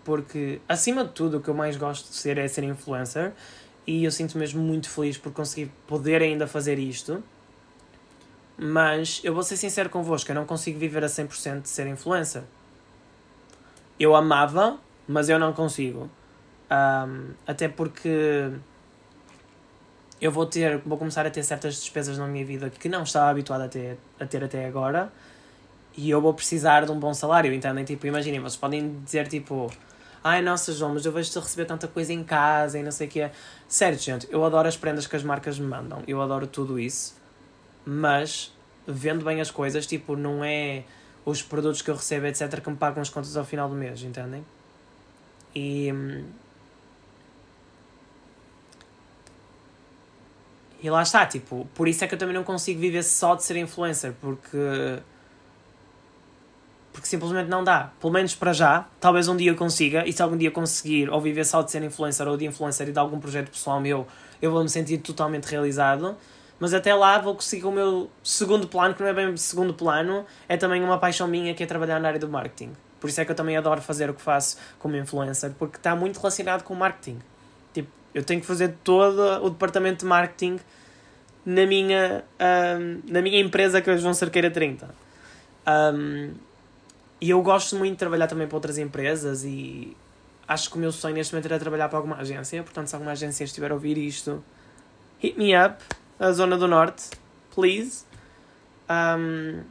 porque 0.04 0.62
acima 0.68 1.04
de 1.04 1.12
tudo 1.12 1.38
o 1.38 1.42
que 1.42 1.50
eu 1.50 1.54
mais 1.54 1.78
gosto 1.78 2.10
de 2.10 2.16
ser 2.16 2.38
é 2.38 2.48
ser 2.48 2.64
influencer 2.64 3.34
e 3.86 4.04
eu 4.04 4.12
sinto 4.12 4.38
mesmo 4.38 4.62
muito 4.62 4.90
feliz 4.90 5.18
por 5.18 5.32
conseguir 5.32 5.72
poder 5.88 6.22
ainda 6.22 6.48
fazer 6.48 6.78
isto. 6.78 7.24
Mas 8.58 9.22
eu 9.24 9.34
vou 9.34 9.42
ser 9.42 9.56
sincero 9.56 9.90
convosco, 9.90 10.30
eu 10.32 10.36
não 10.36 10.46
consigo 10.46 10.78
viver 10.78 11.04
a 11.04 11.08
100% 11.08 11.62
de 11.62 11.70
ser 11.70 11.88
influencer. 11.88 12.44
Eu 14.00 14.16
amava, 14.16 14.78
mas 15.08 15.30
eu 15.30 15.40
não 15.40 15.54
consigo. 15.54 16.10
Um, 16.70 17.34
até 17.48 17.68
porque 17.68 18.52
eu 20.22 20.32
vou 20.32 20.46
ter, 20.46 20.78
vou 20.80 20.98
começar 20.98 21.26
a 21.26 21.30
ter 21.30 21.44
certas 21.44 21.76
despesas 21.76 22.18
na 22.18 22.28
minha 22.28 22.46
vida 22.46 22.70
que 22.70 22.90
não 22.90 23.04
estava 23.04 23.30
habituado 23.30 23.62
a 23.62 23.68
ter, 23.68 23.98
a 24.20 24.26
ter 24.26 24.44
até 24.44 24.66
agora 24.66 25.12
e 25.96 26.10
eu 26.10 26.22
vou 26.22 26.34
precisar 26.34 26.86
de 26.86 26.92
um 26.92 27.00
bom 27.00 27.14
salário, 27.14 27.54
entendem? 27.54 27.84
Tipo, 27.84 28.08
imaginem, 28.08 28.40
vocês 28.40 28.56
podem 28.56 29.00
dizer 29.04 29.28
tipo, 29.28 29.72
Ai, 30.24 30.42
nossa, 30.42 30.74
João, 30.74 30.94
mas 30.94 31.06
eu 31.06 31.12
vejo-te 31.12 31.40
receber 31.40 31.66
tanta 31.66 31.88
coisa 31.88 32.12
em 32.12 32.24
casa 32.24 32.78
e 32.78 32.84
não 32.84 32.92
sei 32.92 33.08
o 33.08 33.10
que 33.10 33.22
é. 33.22 33.32
Certo, 33.68 34.02
gente, 34.02 34.28
eu 34.30 34.44
adoro 34.44 34.68
as 34.68 34.76
prendas 34.76 35.08
que 35.08 35.16
as 35.16 35.24
marcas 35.24 35.58
me 35.58 35.68
mandam. 35.68 36.04
Eu 36.08 36.22
adoro 36.22 36.46
tudo 36.46 36.78
isso. 36.78 37.16
Mas, 37.86 38.54
vendo 38.86 39.24
bem 39.24 39.40
as 39.40 39.50
coisas, 39.50 39.86
tipo, 39.86 40.16
não 40.16 40.44
é 40.44 40.84
os 41.26 41.42
produtos 41.42 41.82
que 41.82 41.90
eu 41.90 41.96
recebo, 41.96 42.26
etc., 42.26 42.62
que 42.62 42.70
me 42.70 42.76
pagam 42.76 43.02
as 43.02 43.10
contas 43.10 43.36
ao 43.38 43.46
final 43.46 43.70
do 43.70 43.76
mês, 43.76 44.04
entendem? 44.04 44.46
E. 45.56 45.94
E 50.82 50.90
lá 50.90 51.02
está, 51.02 51.26
tipo, 51.26 51.68
por 51.76 51.88
isso 51.88 52.04
é 52.04 52.08
que 52.08 52.16
eu 52.16 52.20
também 52.20 52.34
não 52.34 52.44
consigo 52.44 52.80
viver 52.80 53.04
só 53.04 53.36
de 53.36 53.44
ser 53.44 53.58
influencer, 53.58 54.14
porque 54.22 54.58
porque 56.92 57.08
simplesmente 57.08 57.48
não 57.48 57.64
dá. 57.64 57.92
Pelo 58.00 58.14
menos 58.14 58.36
para 58.36 58.54
já, 58.54 58.86
talvez 59.00 59.28
um 59.28 59.36
dia 59.36 59.52
eu 59.52 59.56
consiga, 59.56 60.08
e 60.08 60.14
se 60.14 60.22
algum 60.22 60.38
dia 60.38 60.52
conseguir, 60.52 61.10
ou 61.10 61.22
viver 61.22 61.46
só 61.46 61.62
de 61.62 61.72
ser 61.72 61.84
influencer 61.84 62.28
ou 62.28 62.38
de 62.38 62.46
influencer 62.46 62.90
e 62.90 62.92
de 62.92 63.00
algum 63.00 63.20
projeto 63.20 63.52
pessoal 63.52 63.80
meu, 63.80 64.08
eu 64.42 64.52
vou 64.52 64.64
me 64.64 64.70
sentir 64.70 64.98
totalmente 65.00 65.46
realizado. 65.46 66.16
Mas 66.60 66.74
até 66.74 66.94
lá 66.94 67.18
vou 67.20 67.36
conseguir 67.36 67.66
o 67.66 67.72
meu 67.72 68.10
segundo 68.22 68.68
plano, 68.68 68.94
que 68.94 69.02
não 69.02 69.10
é 69.10 69.14
bem 69.14 69.36
segundo 69.38 69.74
plano, 69.74 70.26
é 70.48 70.58
também 70.58 70.84
uma 70.84 70.98
paixão 70.98 71.28
minha 71.28 71.54
que 71.54 71.64
é 71.64 71.66
trabalhar 71.66 72.00
na 72.00 72.10
área 72.10 72.20
do 72.20 72.28
marketing. 72.28 72.74
Por 73.00 73.10
isso 73.10 73.22
é 73.22 73.26
que 73.26 73.32
eu 73.32 73.36
também 73.36 73.56
adoro 73.56 73.82
fazer 73.82 74.10
o 74.10 74.14
que 74.14 74.22
faço 74.22 74.58
como 74.78 74.96
influencer, 74.98 75.52
porque 75.58 75.78
está 75.78 75.96
muito 75.96 76.18
relacionado 76.18 76.64
com 76.64 76.74
o 76.74 76.78
marketing. 76.78 77.20
Tipo, 77.74 77.88
eu 78.14 78.24
tenho 78.24 78.42
que 78.42 78.48
fazer 78.48 78.76
todo 78.84 79.46
o 79.46 79.50
departamento 79.50 80.00
de 80.00 80.06
marketing 80.06 80.60
na 81.46 81.66
minha, 81.66 82.26
um, 82.78 83.02
na 83.10 83.22
minha 83.22 83.40
empresa 83.40 83.82
que 83.82 83.90
é 83.90 83.98
João 83.98 84.14
Cerqueira 84.14 84.52
30. 84.52 84.90
Um, 85.66 86.34
e 87.22 87.30
eu 87.30 87.42
gosto 87.42 87.76
muito 87.76 87.94
de 87.94 87.98
trabalhar 87.98 88.28
também 88.28 88.48
para 88.48 88.56
outras 88.56 88.78
empresas 88.78 89.44
e 89.44 89.96
acho 90.48 90.70
que 90.70 90.78
o 90.78 90.80
meu 90.80 90.92
sonho 90.92 91.16
neste 91.16 91.34
momento 91.34 91.46
era 91.46 91.60
trabalhar 91.60 91.90
para 91.90 91.98
alguma 91.98 92.18
agência. 92.18 92.64
Portanto, 92.64 92.88
se 92.88 92.96
alguma 92.96 93.12
agência 93.12 93.44
estiver 93.44 93.72
a 93.72 93.74
ouvir 93.74 93.98
isto, 93.98 94.44
hit 95.20 95.38
me 95.38 95.54
up, 95.56 95.84
a 96.20 96.32
Zona 96.32 96.58
do 96.58 96.68
Norte, 96.68 97.10
please. 97.54 98.06
Um, 98.90 99.62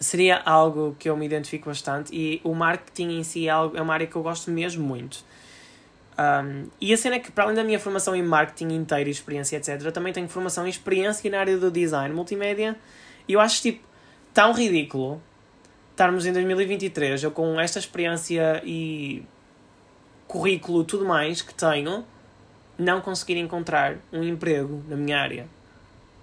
seria 0.00 0.40
algo 0.44 0.96
que 0.98 1.08
eu 1.08 1.16
me 1.16 1.26
identifico 1.26 1.68
bastante 1.68 2.14
e 2.14 2.40
o 2.44 2.54
marketing 2.54 3.18
em 3.18 3.24
si 3.24 3.46
é, 3.46 3.50
algo, 3.50 3.76
é 3.76 3.82
uma 3.82 3.92
área 3.92 4.06
que 4.06 4.16
eu 4.16 4.22
gosto 4.22 4.50
mesmo 4.50 4.84
muito. 4.84 5.24
Um, 6.16 6.68
e 6.80 6.92
a 6.92 6.96
cena 6.96 7.16
é 7.16 7.18
que, 7.18 7.32
para 7.32 7.44
além 7.44 7.56
da 7.56 7.64
minha 7.64 7.78
formação 7.80 8.14
em 8.14 8.22
marketing 8.22 8.74
inteira 8.74 9.08
e 9.08 9.12
experiência, 9.12 9.56
etc., 9.56 9.90
também 9.92 10.12
tenho 10.12 10.28
formação 10.28 10.66
em 10.66 10.70
experiência 10.70 11.28
na 11.30 11.40
área 11.40 11.58
do 11.58 11.70
design 11.70 12.14
multimédia. 12.14 12.76
E 13.26 13.32
eu 13.32 13.40
acho 13.40 13.60
tipo 13.60 13.84
tão 14.32 14.52
ridículo 14.52 15.20
estarmos 15.94 16.26
em 16.26 16.32
2023, 16.32 17.22
eu 17.22 17.30
com 17.30 17.58
esta 17.60 17.78
experiência 17.78 18.60
e 18.64 19.24
currículo 20.26 20.82
tudo 20.82 21.04
mais 21.04 21.40
que 21.40 21.54
tenho, 21.54 22.04
não 22.76 23.00
conseguir 23.00 23.36
encontrar 23.38 23.98
um 24.12 24.24
emprego 24.24 24.82
na 24.88 24.96
minha 24.96 25.20
área. 25.20 25.46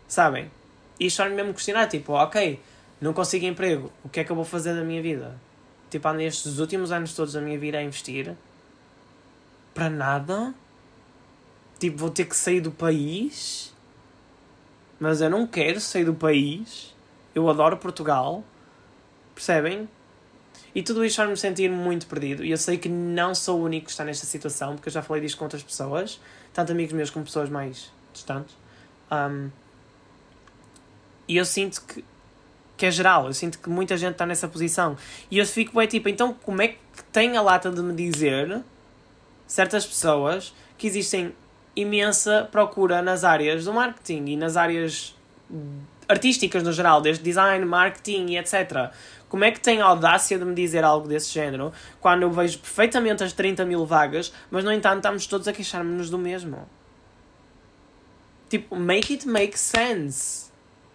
Sabem? 0.10 0.52
E 1.00 1.06
isto 1.06 1.24
me 1.24 1.30
mesmo 1.30 1.54
questionar, 1.54 1.88
tipo, 1.88 2.12
ok, 2.12 2.60
não 3.00 3.14
consigo 3.14 3.46
emprego, 3.46 3.90
o 4.04 4.10
que 4.10 4.20
é 4.20 4.24
que 4.26 4.32
eu 4.32 4.36
vou 4.36 4.44
fazer 4.44 4.76
da 4.76 4.84
minha 4.84 5.02
vida? 5.02 5.40
Tipo, 5.90 6.06
ando 6.10 6.22
estes 6.22 6.60
últimos 6.60 6.92
anos 6.92 7.16
todos 7.16 7.34
da 7.34 7.42
minha 7.42 7.58
vida 7.58 7.78
a 7.78 7.84
investir 7.84 8.36
para 9.74 9.90
nada. 9.90 10.54
Tipo, 11.80 11.98
vou 11.98 12.10
ter 12.10 12.26
que 12.26 12.36
sair 12.36 12.62
do 12.62 12.72
país. 12.72 13.74
Mas 15.00 15.22
eu 15.22 15.30
não 15.30 15.48
quero 15.48 15.80
sair 15.80 16.06
do 16.06 16.14
país. 16.14 16.94
Eu 17.34 17.50
adoro 17.50 17.78
Portugal. 17.78 18.44
Percebem? 19.42 19.90
E 20.76 20.84
tudo 20.84 21.04
isto 21.04 21.16
faz-me 21.16 21.36
sentir 21.36 21.68
muito 21.68 22.06
perdido. 22.06 22.46
E 22.46 22.52
eu 22.52 22.58
sei 22.58 22.78
que 22.78 22.88
não 22.88 23.34
sou 23.34 23.60
o 23.60 23.64
único 23.64 23.86
que 23.86 23.92
está 23.92 24.04
nesta 24.04 24.28
situação, 24.28 24.76
porque 24.76 24.88
eu 24.90 24.94
já 24.94 25.02
falei 25.02 25.24
disto 25.24 25.40
com 25.40 25.46
outras 25.46 25.64
pessoas, 25.64 26.22
tanto 26.54 26.72
amigos 26.72 26.94
meus 26.94 27.10
como 27.10 27.26
pessoas 27.26 27.50
mais 27.50 27.92
distantes. 28.14 28.56
Um, 29.12 29.50
e 31.28 31.38
eu 31.38 31.44
sinto 31.44 31.82
que, 31.82 32.06
que 32.78 32.86
é 32.86 32.92
geral, 32.92 33.26
eu 33.26 33.34
sinto 33.34 33.58
que 33.58 33.68
muita 33.68 33.98
gente 33.98 34.12
está 34.12 34.28
nessa 34.28 34.48
posição. 34.48 34.96
E 35.32 35.40
eu 35.40 35.46
fico 35.48 35.76
bem 35.76 35.88
tipo, 35.88 36.08
então 36.08 36.36
como 36.36 36.62
é 36.62 36.68
que 36.68 36.78
tem 37.12 37.36
a 37.36 37.42
lata 37.42 37.72
de 37.72 37.82
me 37.82 37.96
dizer 37.96 38.62
certas 39.48 39.88
pessoas 39.88 40.54
que 40.78 40.86
existem 40.86 41.34
imensa 41.76 42.48
procura 42.52 43.02
nas 43.02 43.24
áreas 43.24 43.66
do 43.66 43.74
marketing 43.74 44.26
e 44.28 44.38
nas 44.38 44.56
áreas 44.56 45.16
artísticas 46.12 46.62
no 46.62 46.74
geral, 46.74 47.02
desde 47.02 47.24
design, 47.24 47.66
marketing 47.66 48.28
e 48.28 48.38
etc. 48.38 48.92
Como 49.32 49.46
é 49.46 49.52
que 49.52 49.62
tem 49.62 49.80
a 49.80 49.86
audácia 49.86 50.38
de 50.38 50.44
me 50.44 50.54
dizer 50.54 50.84
algo 50.84 51.08
desse 51.08 51.32
género 51.32 51.72
quando 52.02 52.24
eu 52.24 52.32
vejo 52.32 52.60
perfeitamente 52.60 53.24
as 53.24 53.32
30 53.32 53.64
mil 53.64 53.86
vagas, 53.86 54.34
mas 54.50 54.62
no 54.62 54.74
entanto 54.74 54.98
estamos 54.98 55.26
todos 55.26 55.48
a 55.48 55.54
queixar-nos 55.54 56.10
do 56.10 56.18
mesmo? 56.18 56.68
Tipo, 58.50 58.76
make 58.76 59.14
it 59.14 59.26
make 59.26 59.58
sense. 59.58 60.52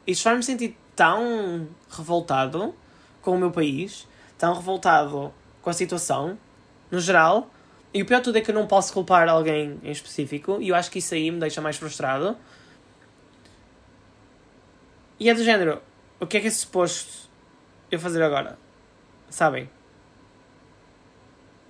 Isto 0.06 0.24
faz-me 0.24 0.42
sentir 0.42 0.76
tão 0.94 1.66
revoltado 1.88 2.74
com 3.22 3.36
o 3.36 3.38
meu 3.38 3.50
país, 3.50 4.06
tão 4.36 4.52
revoltado 4.52 5.32
com 5.62 5.70
a 5.70 5.72
situação, 5.72 6.38
no 6.90 7.00
geral, 7.00 7.50
e 7.94 8.02
o 8.02 8.04
pior 8.04 8.20
tudo 8.20 8.36
é 8.36 8.42
que 8.42 8.50
eu 8.50 8.54
não 8.54 8.66
posso 8.66 8.92
culpar 8.92 9.26
alguém 9.30 9.80
em 9.82 9.90
específico, 9.90 10.58
e 10.60 10.68
eu 10.68 10.76
acho 10.76 10.90
que 10.90 10.98
isso 10.98 11.14
aí 11.14 11.30
me 11.30 11.40
deixa 11.40 11.62
mais 11.62 11.78
frustrado. 11.78 12.36
E 15.18 15.30
é 15.30 15.32
do 15.32 15.42
género, 15.42 15.80
o 16.20 16.26
que 16.26 16.36
é 16.36 16.40
que 16.42 16.48
é 16.48 16.50
suposto 16.50 17.25
eu 17.90 17.98
fazer 17.98 18.22
agora? 18.22 18.58
Sabem? 19.30 19.68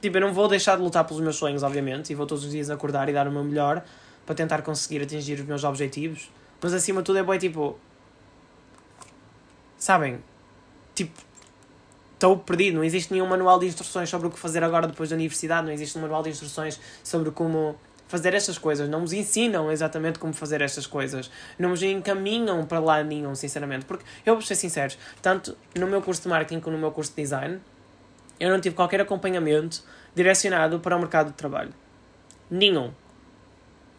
Tipo, 0.00 0.18
eu 0.18 0.20
não 0.20 0.32
vou 0.32 0.48
deixar 0.48 0.76
de 0.76 0.82
lutar 0.82 1.04
pelos 1.04 1.22
meus 1.22 1.36
sonhos, 1.36 1.62
obviamente, 1.62 2.12
e 2.12 2.14
vou 2.14 2.26
todos 2.26 2.44
os 2.44 2.50
dias 2.50 2.70
acordar 2.70 3.08
e 3.08 3.12
dar 3.12 3.26
o 3.26 3.32
meu 3.32 3.42
melhor 3.42 3.84
para 4.24 4.34
tentar 4.34 4.62
conseguir 4.62 5.02
atingir 5.02 5.40
os 5.40 5.46
meus 5.46 5.64
objetivos. 5.64 6.30
Mas 6.60 6.72
acima 6.72 7.00
de 7.00 7.06
tudo 7.06 7.18
é 7.18 7.22
bom, 7.22 7.36
tipo. 7.38 7.78
Sabem? 9.78 10.22
Tipo, 10.94 11.20
estou 12.14 12.38
perdido, 12.38 12.76
não 12.76 12.84
existe 12.84 13.12
nenhum 13.12 13.26
manual 13.26 13.58
de 13.58 13.66
instruções 13.66 14.08
sobre 14.08 14.26
o 14.26 14.30
que 14.30 14.38
fazer 14.38 14.64
agora 14.64 14.86
depois 14.86 15.10
da 15.10 15.16
universidade, 15.16 15.66
não 15.66 15.72
existe 15.72 15.98
um 15.98 16.00
manual 16.00 16.22
de 16.22 16.30
instruções 16.30 16.80
sobre 17.04 17.30
como 17.30 17.76
fazer 18.06 18.34
estas 18.34 18.58
coisas, 18.58 18.88
não 18.88 19.00
nos 19.00 19.12
ensinam 19.12 19.70
exatamente 19.70 20.18
como 20.18 20.32
fazer 20.32 20.60
estas 20.60 20.86
coisas, 20.86 21.30
não 21.58 21.70
nos 21.70 21.82
encaminham 21.82 22.64
para 22.64 22.78
lá 22.78 23.02
nenhum, 23.02 23.34
sinceramente, 23.34 23.84
porque 23.84 24.04
eu 24.24 24.34
vou 24.34 24.42
ser 24.42 24.54
sincero, 24.54 24.94
tanto 25.20 25.56
no 25.74 25.86
meu 25.86 26.00
curso 26.00 26.22
de 26.22 26.28
marketing 26.28 26.60
como 26.60 26.76
no 26.76 26.80
meu 26.80 26.92
curso 26.92 27.10
de 27.10 27.22
design, 27.22 27.60
eu 28.38 28.50
não 28.50 28.60
tive 28.60 28.74
qualquer 28.74 29.00
acompanhamento 29.00 29.82
direcionado 30.14 30.78
para 30.80 30.96
o 30.96 30.98
mercado 30.98 31.28
de 31.28 31.34
trabalho. 31.34 31.72
Nenhum. 32.50 32.92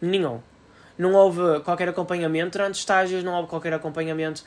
Nenhum. 0.00 0.40
Não 0.96 1.12
houve 1.14 1.60
qualquer 1.60 1.88
acompanhamento 1.88 2.58
durante 2.58 2.76
estágios, 2.76 3.22
não 3.22 3.34
houve 3.34 3.48
qualquer 3.48 3.72
acompanhamento 3.72 4.44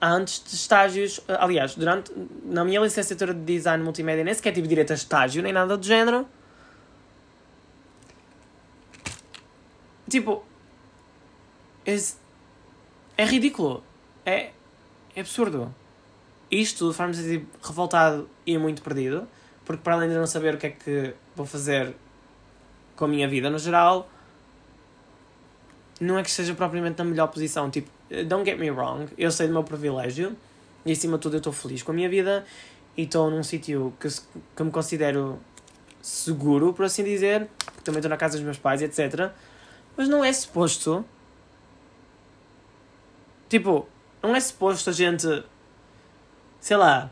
antes 0.00 0.42
de 0.44 0.54
estágios. 0.54 1.20
Aliás, 1.28 1.74
durante, 1.74 2.12
na 2.44 2.64
minha 2.64 2.80
licenciatura 2.80 3.32
de 3.32 3.40
design 3.40 3.82
multimédia 3.82 4.24
nem 4.24 4.34
sequer 4.34 4.52
tive 4.52 4.68
direito 4.68 4.92
a 4.92 4.94
estágio, 4.94 5.42
nem 5.42 5.52
nada 5.52 5.76
do 5.76 5.84
género. 5.84 6.26
Tipo. 10.14 10.44
É, 11.84 11.96
é 13.16 13.24
ridículo. 13.24 13.82
É, 14.24 14.50
é 15.16 15.20
absurdo. 15.20 15.74
Isto 16.48 16.92
faz-me 16.92 17.16
sentir 17.16 17.46
revoltado 17.60 18.28
e 18.46 18.56
muito 18.56 18.80
perdido. 18.80 19.26
Porque, 19.64 19.82
para 19.82 19.94
além 19.94 20.08
de 20.08 20.14
não 20.14 20.26
saber 20.26 20.54
o 20.54 20.58
que 20.58 20.66
é 20.66 20.70
que 20.70 21.14
vou 21.34 21.44
fazer 21.44 21.96
com 22.94 23.06
a 23.06 23.08
minha 23.08 23.26
vida 23.26 23.50
no 23.50 23.58
geral, 23.58 24.08
não 26.00 26.16
é 26.16 26.22
que 26.22 26.28
esteja 26.28 26.54
propriamente 26.54 26.96
na 26.98 27.04
melhor 27.04 27.26
posição. 27.26 27.68
Tipo, 27.70 27.90
don't 28.28 28.48
get 28.48 28.58
me 28.58 28.70
wrong, 28.70 29.08
eu 29.18 29.32
sei 29.32 29.48
do 29.48 29.52
meu 29.52 29.64
privilégio 29.64 30.36
e 30.86 30.92
acima 30.92 31.16
de 31.16 31.22
tudo 31.22 31.34
eu 31.34 31.38
estou 31.38 31.52
feliz 31.52 31.82
com 31.82 31.90
a 31.90 31.94
minha 31.94 32.08
vida 32.08 32.44
e 32.96 33.02
estou 33.02 33.30
num 33.30 33.42
sítio 33.42 33.92
que, 33.98 34.06
que 34.54 34.62
me 34.62 34.70
considero 34.70 35.40
seguro, 36.00 36.72
por 36.72 36.84
assim 36.84 37.02
dizer, 37.02 37.48
também 37.82 37.98
estou 37.98 38.10
na 38.10 38.16
casa 38.16 38.36
dos 38.36 38.44
meus 38.44 38.58
pais, 38.58 38.82
etc. 38.82 39.32
Mas 39.96 40.08
não 40.08 40.24
é 40.24 40.32
suposto. 40.32 41.04
Tipo, 43.48 43.88
não 44.22 44.34
é 44.34 44.40
suposto 44.40 44.90
a 44.90 44.92
gente, 44.92 45.44
sei 46.60 46.76
lá, 46.76 47.10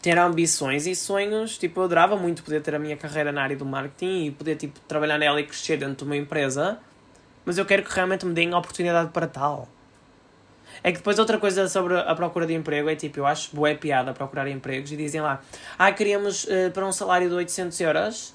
ter 0.00 0.16
ambições 0.18 0.86
e 0.86 0.94
sonhos. 0.94 1.58
Tipo, 1.58 1.80
eu 1.80 1.84
adorava 1.84 2.16
muito 2.16 2.42
poder 2.42 2.62
ter 2.62 2.74
a 2.74 2.78
minha 2.78 2.96
carreira 2.96 3.32
na 3.32 3.42
área 3.42 3.56
do 3.56 3.64
marketing 3.64 4.26
e 4.26 4.30
poder, 4.30 4.56
tipo, 4.56 4.78
trabalhar 4.80 5.18
nela 5.18 5.40
e 5.40 5.44
crescer 5.44 5.76
dentro 5.76 5.96
de 5.96 6.04
uma 6.04 6.16
empresa. 6.16 6.78
Mas 7.44 7.58
eu 7.58 7.66
quero 7.66 7.82
que 7.82 7.92
realmente 7.92 8.24
me 8.24 8.32
deem 8.32 8.52
a 8.52 8.58
oportunidade 8.58 9.10
para 9.10 9.26
tal. 9.26 9.68
É 10.82 10.90
que 10.92 10.98
depois 10.98 11.18
outra 11.18 11.38
coisa 11.38 11.68
sobre 11.68 11.98
a 11.98 12.14
procura 12.14 12.46
de 12.46 12.54
emprego 12.54 12.88
é 12.88 12.96
tipo, 12.96 13.18
eu 13.18 13.26
acho 13.26 13.54
boa 13.54 13.74
piada 13.74 14.12
procurar 14.14 14.48
empregos 14.48 14.90
e 14.92 14.96
dizem 14.96 15.20
lá, 15.20 15.42
ah, 15.78 15.92
queríamos 15.92 16.44
uh, 16.44 16.70
para 16.72 16.86
um 16.86 16.92
salário 16.92 17.28
de 17.28 17.34
800 17.34 17.78
euros, 17.80 18.34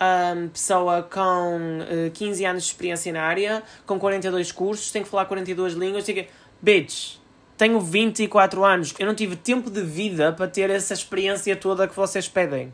um, 0.00 0.48
pessoa 0.48 1.02
com 1.02 1.80
uh, 1.80 2.06
eh, 2.06 2.10
15 2.10 2.44
anos 2.44 2.64
de 2.64 2.70
experiência 2.70 3.12
na 3.12 3.22
área, 3.22 3.62
com 3.86 3.98
42 3.98 4.52
cursos, 4.52 4.90
tem 4.90 5.02
que 5.02 5.08
falar 5.08 5.26
42 5.26 5.74
línguas, 5.74 6.04
que 6.04 6.28
bitch, 6.60 7.16
tenho 7.56 7.80
24 7.80 8.64
anos, 8.64 8.94
eu 8.98 9.06
não 9.06 9.14
tive 9.14 9.36
tempo 9.36 9.70
de 9.70 9.82
vida 9.82 10.32
para 10.32 10.48
ter 10.48 10.70
essa 10.70 10.92
experiência 10.92 11.54
toda 11.56 11.86
que 11.86 11.94
vocês 11.94 12.28
pedem. 12.28 12.72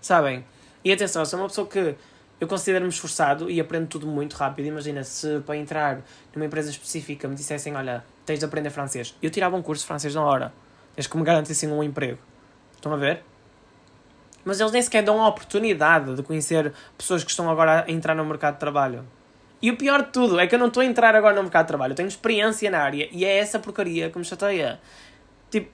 Sabem? 0.00 0.44
E 0.84 0.92
atenção, 0.92 1.22
eu 1.22 1.26
sou 1.26 1.38
uma 1.40 1.48
pessoa 1.48 1.66
que 1.66 1.96
eu 2.38 2.46
considero-me 2.46 2.90
esforçado 2.90 3.50
e 3.50 3.60
aprendo 3.60 3.88
tudo 3.88 4.06
muito 4.06 4.34
rápido. 4.34 4.66
Imagina 4.66 5.02
se 5.02 5.40
para 5.40 5.56
entrar 5.56 6.02
numa 6.34 6.44
empresa 6.44 6.70
específica 6.70 7.26
me 7.26 7.34
dissessem: 7.34 7.74
Olha, 7.74 8.04
tens 8.24 8.38
de 8.38 8.44
aprender 8.44 8.70
francês. 8.70 9.16
Eu 9.22 9.30
tirava 9.30 9.56
um 9.56 9.62
curso 9.62 9.82
de 9.82 9.88
francês 9.88 10.14
na 10.14 10.22
hora. 10.22 10.52
Tens 10.94 11.06
que 11.06 11.16
me 11.16 11.24
garantissem 11.24 11.70
um 11.70 11.82
emprego. 11.82 12.18
Estão 12.74 12.92
a 12.92 12.96
ver? 12.96 13.24
Mas 14.46 14.60
eles 14.60 14.70
nem 14.70 14.80
sequer 14.80 15.02
dão 15.02 15.20
a 15.20 15.28
oportunidade 15.28 16.14
de 16.14 16.22
conhecer 16.22 16.72
pessoas 16.96 17.24
que 17.24 17.30
estão 17.30 17.50
agora 17.50 17.84
a 17.84 17.90
entrar 17.90 18.14
no 18.14 18.24
mercado 18.24 18.54
de 18.54 18.60
trabalho. 18.60 19.04
E 19.60 19.72
o 19.72 19.76
pior 19.76 20.04
de 20.04 20.12
tudo 20.12 20.38
é 20.38 20.46
que 20.46 20.54
eu 20.54 20.58
não 20.58 20.68
estou 20.68 20.82
a 20.82 20.86
entrar 20.86 21.16
agora 21.16 21.34
no 21.34 21.42
mercado 21.42 21.64
de 21.64 21.68
trabalho. 21.68 21.90
Eu 21.90 21.96
tenho 21.96 22.06
experiência 22.06 22.70
na 22.70 22.78
área 22.78 23.08
e 23.10 23.24
é 23.24 23.38
essa 23.38 23.58
porcaria 23.58 24.08
que 24.08 24.16
me 24.16 24.24
chateia. 24.24 24.78
Tipo. 25.50 25.68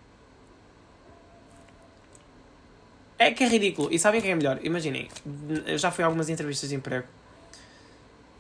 É 3.18 3.30
que 3.30 3.44
é 3.44 3.46
ridículo. 3.46 3.92
E 3.92 3.98
sabem 3.98 4.20
o 4.20 4.22
que 4.22 4.30
é 4.30 4.34
melhor? 4.34 4.58
Imaginem, 4.62 5.06
eu 5.66 5.76
já 5.76 5.90
fui 5.90 6.02
a 6.02 6.06
algumas 6.06 6.30
entrevistas 6.30 6.70
de 6.70 6.74
emprego 6.74 7.06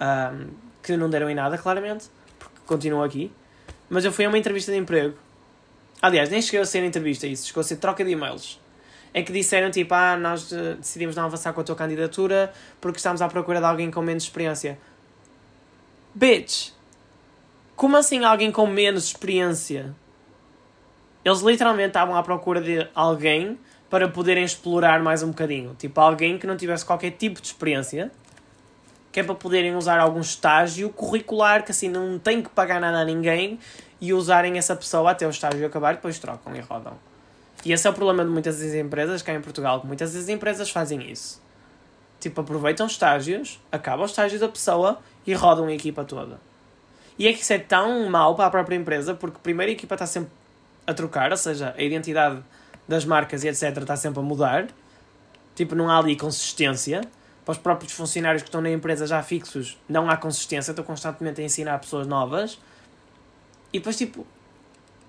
um, 0.00 0.48
que 0.82 0.96
não 0.96 1.10
deram 1.10 1.28
em 1.28 1.34
nada, 1.34 1.58
claramente, 1.58 2.06
porque 2.38 2.56
continuo 2.64 3.02
aqui. 3.02 3.30
Mas 3.90 4.06
eu 4.06 4.12
fui 4.12 4.24
a 4.24 4.28
uma 4.28 4.38
entrevista 4.38 4.72
de 4.72 4.78
emprego. 4.78 5.14
Aliás, 6.00 6.30
nem 6.30 6.40
cheguei 6.40 6.60
a 6.60 6.64
ser 6.64 6.82
entrevista 6.82 7.26
isso, 7.26 7.46
chegou 7.46 7.60
a 7.60 7.64
ser 7.64 7.76
troca 7.76 8.02
de 8.02 8.12
e-mails. 8.12 8.61
É 9.14 9.22
que 9.22 9.32
disseram 9.32 9.70
tipo, 9.70 9.92
ah, 9.94 10.16
nós 10.16 10.50
uh, 10.52 10.76
decidimos 10.76 11.14
não 11.14 11.24
avançar 11.24 11.52
com 11.52 11.60
a 11.60 11.64
tua 11.64 11.76
candidatura 11.76 12.52
porque 12.80 12.96
estamos 12.96 13.20
à 13.20 13.28
procura 13.28 13.58
de 13.58 13.66
alguém 13.66 13.90
com 13.90 14.00
menos 14.00 14.24
experiência. 14.24 14.78
Bitch! 16.14 16.72
Como 17.76 17.96
assim 17.96 18.24
alguém 18.24 18.50
com 18.50 18.66
menos 18.66 19.04
experiência? 19.04 19.94
Eles 21.24 21.40
literalmente 21.40 21.88
estavam 21.88 22.16
à 22.16 22.22
procura 22.22 22.60
de 22.60 22.88
alguém 22.94 23.58
para 23.88 24.08
poderem 24.08 24.44
explorar 24.44 25.02
mais 25.02 25.22
um 25.22 25.28
bocadinho. 25.28 25.74
Tipo, 25.78 26.00
alguém 26.00 26.38
que 26.38 26.46
não 26.46 26.56
tivesse 26.56 26.84
qualquer 26.84 27.10
tipo 27.10 27.40
de 27.40 27.48
experiência, 27.48 28.10
que 29.12 29.20
é 29.20 29.22
para 29.22 29.34
poderem 29.34 29.76
usar 29.76 30.00
algum 30.00 30.20
estágio 30.20 30.88
curricular, 30.88 31.64
que 31.64 31.70
assim 31.70 31.88
não 31.88 32.18
tem 32.18 32.40
que 32.40 32.48
pagar 32.48 32.80
nada 32.80 33.00
a 33.00 33.04
ninguém 33.04 33.58
e 34.00 34.12
usarem 34.14 34.56
essa 34.58 34.74
pessoa 34.74 35.10
até 35.10 35.26
o 35.26 35.30
estágio 35.30 35.66
acabar 35.66 35.94
depois 35.94 36.18
trocam 36.18 36.56
e 36.56 36.60
rodam. 36.60 37.11
E 37.64 37.72
esse 37.72 37.86
é 37.86 37.90
o 37.90 37.92
problema 37.92 38.24
de 38.24 38.30
muitas 38.30 38.58
das 38.58 38.74
empresas 38.74 39.22
cá 39.22 39.32
em 39.32 39.40
Portugal, 39.40 39.80
que 39.80 39.86
muitas 39.86 40.12
das 40.12 40.28
empresas 40.28 40.70
fazem 40.70 41.10
isso. 41.10 41.40
Tipo, 42.18 42.40
aproveitam 42.40 42.86
estágios, 42.86 43.60
acabam 43.70 44.02
o 44.02 44.06
estágio 44.06 44.38
da 44.38 44.48
pessoa 44.48 44.98
e 45.26 45.32
rodam 45.34 45.66
a 45.66 45.72
equipa 45.72 46.04
toda. 46.04 46.40
E 47.18 47.28
é 47.28 47.32
que 47.32 47.40
isso 47.40 47.52
é 47.52 47.58
tão 47.58 48.08
mau 48.08 48.34
para 48.34 48.46
a 48.46 48.50
própria 48.50 48.76
empresa, 48.76 49.14
porque 49.14 49.38
primeiro 49.42 49.70
a 49.70 49.72
equipa 49.74 49.94
está 49.94 50.06
sempre 50.06 50.30
a 50.86 50.94
trocar, 50.94 51.30
ou 51.30 51.36
seja, 51.36 51.74
a 51.76 51.82
identidade 51.82 52.42
das 52.86 53.04
marcas 53.04 53.44
e 53.44 53.48
etc. 53.48 53.76
está 53.78 53.96
sempre 53.96 54.20
a 54.20 54.22
mudar. 54.22 54.68
Tipo, 55.54 55.74
não 55.74 55.90
há 55.90 55.98
ali 55.98 56.16
consistência. 56.16 57.02
Para 57.44 57.52
os 57.52 57.58
próprios 57.58 57.92
funcionários 57.92 58.42
que 58.42 58.48
estão 58.48 58.60
na 58.60 58.70
empresa 58.70 59.04
já 59.04 59.20
fixos, 59.20 59.76
não 59.88 60.08
há 60.08 60.16
consistência, 60.16 60.70
estão 60.70 60.84
constantemente 60.84 61.40
a 61.40 61.44
ensinar 61.44 61.78
pessoas 61.78 62.06
novas. 62.06 62.58
E 63.72 63.78
depois, 63.78 63.96
tipo, 63.96 64.24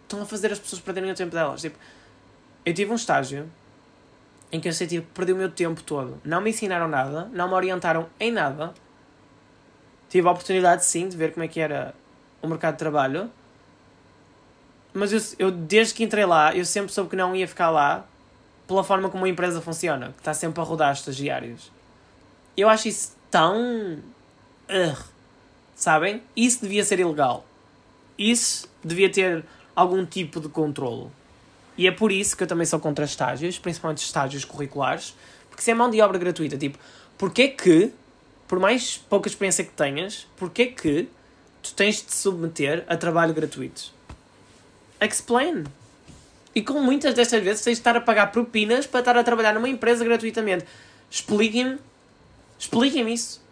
estão 0.01 0.21
a 0.21 0.25
fazer 0.25 0.51
as 0.51 0.59
pessoas 0.59 0.81
perderem 0.81 1.11
o 1.11 1.15
tempo 1.15 1.31
delas. 1.31 1.61
Tipo, 1.61 1.77
eu 2.65 2.73
tive 2.73 2.91
um 2.91 2.95
estágio 2.95 3.49
em 4.51 4.59
que 4.59 4.67
eu 4.67 4.73
senti 4.73 5.01
que 5.01 5.07
perdi 5.13 5.33
o 5.33 5.35
meu 5.35 5.49
tempo 5.49 5.81
todo. 5.81 6.21
Não 6.23 6.41
me 6.41 6.51
ensinaram 6.51 6.87
nada, 6.87 7.29
não 7.33 7.47
me 7.47 7.53
orientaram 7.53 8.07
em 8.19 8.31
nada. 8.31 8.73
Tive 10.09 10.27
a 10.27 10.31
oportunidade, 10.31 10.85
sim, 10.85 11.07
de 11.07 11.17
ver 11.17 11.33
como 11.33 11.43
é 11.43 11.47
que 11.47 11.59
era 11.59 11.93
o 12.41 12.47
mercado 12.47 12.73
de 12.73 12.79
trabalho 12.79 13.31
mas 14.93 15.11
eu, 15.11 15.47
eu, 15.47 15.51
desde 15.51 15.95
que 15.95 16.03
entrei 16.03 16.25
lá, 16.25 16.55
eu 16.55 16.63
sempre 16.63 16.93
soube 16.93 17.09
que 17.09 17.15
não 17.15 17.35
ia 17.35 17.47
ficar 17.47 17.71
lá 17.71 18.05
pela 18.67 18.83
forma 18.83 19.09
como 19.09 19.25
a 19.25 19.29
empresa 19.29 19.59
funciona, 19.59 20.11
que 20.11 20.19
está 20.19 20.33
sempre 20.33 20.61
a 20.61 20.63
rodar 20.63 20.93
estagiários. 20.93 21.71
Eu 22.55 22.69
acho 22.69 22.87
isso 22.87 23.15
tão. 23.31 23.97
Uh, 24.69 25.03
sabem? 25.75 26.21
Isso 26.35 26.61
devia 26.61 26.83
ser 26.83 26.99
ilegal. 26.99 27.43
Isso 28.17 28.69
devia 28.83 29.11
ter 29.11 29.43
algum 29.75 30.05
tipo 30.05 30.39
de 30.39 30.47
controlo. 30.47 31.11
E 31.77 31.87
é 31.87 31.91
por 31.91 32.11
isso 32.11 32.37
que 32.37 32.43
eu 32.43 32.47
também 32.47 32.65
sou 32.65 32.79
contra 32.79 33.05
estágios, 33.05 33.57
principalmente 33.57 34.03
estágios 34.03 34.45
curriculares, 34.45 35.15
porque 35.49 35.61
isso 35.61 35.71
é 35.71 35.73
mão 35.73 35.89
de 35.89 36.01
obra 36.01 36.17
gratuita. 36.17 36.57
Tipo, 36.57 36.77
porquê 37.17 37.47
que, 37.47 37.91
por 38.47 38.59
mais 38.59 38.97
pouca 39.09 39.27
experiência 39.27 39.63
que 39.63 39.71
tenhas, 39.71 40.27
porquê 40.37 40.67
que 40.67 41.09
tu 41.61 41.73
tens 41.73 41.97
de 41.97 42.03
te 42.03 42.15
submeter 42.15 42.83
a 42.87 42.95
trabalho 42.95 43.33
gratuito? 43.33 43.91
Explain. 45.01 45.63
E 46.55 46.61
com 46.61 46.79
muitas 46.79 47.13
destas 47.15 47.43
vezes 47.43 47.63
tens 47.63 47.77
de 47.77 47.79
estar 47.79 47.95
a 47.97 48.01
pagar 48.01 48.31
propinas 48.31 48.85
para 48.85 48.99
estar 48.99 49.17
a 49.17 49.23
trabalhar 49.23 49.53
numa 49.53 49.67
empresa 49.67 50.03
gratuitamente. 50.05 50.65
Expliquem-me. 51.09 51.79
Expliquem-me 52.59 53.13
isso. 53.13 53.43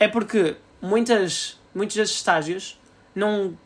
É 0.00 0.08
porque 0.08 0.56
muitas, 0.80 1.58
muitos 1.74 1.96
destes 1.96 2.18
estágios 2.18 2.80
não 3.14 3.56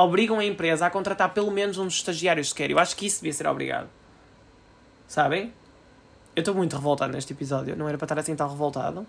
obrigam 0.00 0.38
a 0.38 0.44
empresa 0.44 0.86
a 0.86 0.90
contratar 0.90 1.32
pelo 1.34 1.50
menos 1.50 1.78
uns 1.78 1.94
estagiários 1.94 2.48
sequer. 2.48 2.70
Eu 2.70 2.78
acho 2.78 2.96
que 2.96 3.06
isso 3.06 3.20
devia 3.20 3.32
ser 3.32 3.46
obrigado. 3.46 3.88
Sabem? 5.06 5.52
Eu 6.34 6.40
estou 6.40 6.54
muito 6.54 6.74
revoltado 6.76 7.12
neste 7.12 7.32
episódio. 7.32 7.76
Não 7.76 7.88
era 7.88 7.98
para 7.98 8.06
estar 8.06 8.18
assim 8.18 8.34
tão 8.34 8.48
revoltado. 8.48 9.06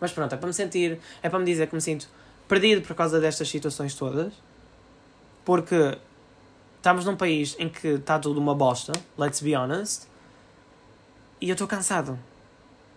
Mas 0.00 0.12
pronto, 0.12 0.34
é 0.34 0.38
para 0.38 0.46
me 0.46 0.54
sentir. 0.54 1.00
É 1.22 1.28
para 1.28 1.38
me 1.38 1.44
dizer 1.44 1.66
que 1.66 1.74
me 1.74 1.80
sinto 1.80 2.08
perdido 2.46 2.82
por 2.82 2.94
causa 2.94 3.20
destas 3.20 3.48
situações 3.48 3.94
todas. 3.94 4.32
Porque 5.44 5.98
estamos 6.76 7.04
num 7.04 7.16
país 7.16 7.56
em 7.58 7.68
que 7.68 7.88
está 7.88 8.18
tudo 8.18 8.40
uma 8.40 8.54
bosta, 8.54 8.92
let's 9.18 9.40
be 9.40 9.54
honest, 9.54 10.06
e 11.40 11.48
eu 11.48 11.52
estou 11.52 11.68
cansado. 11.68 12.18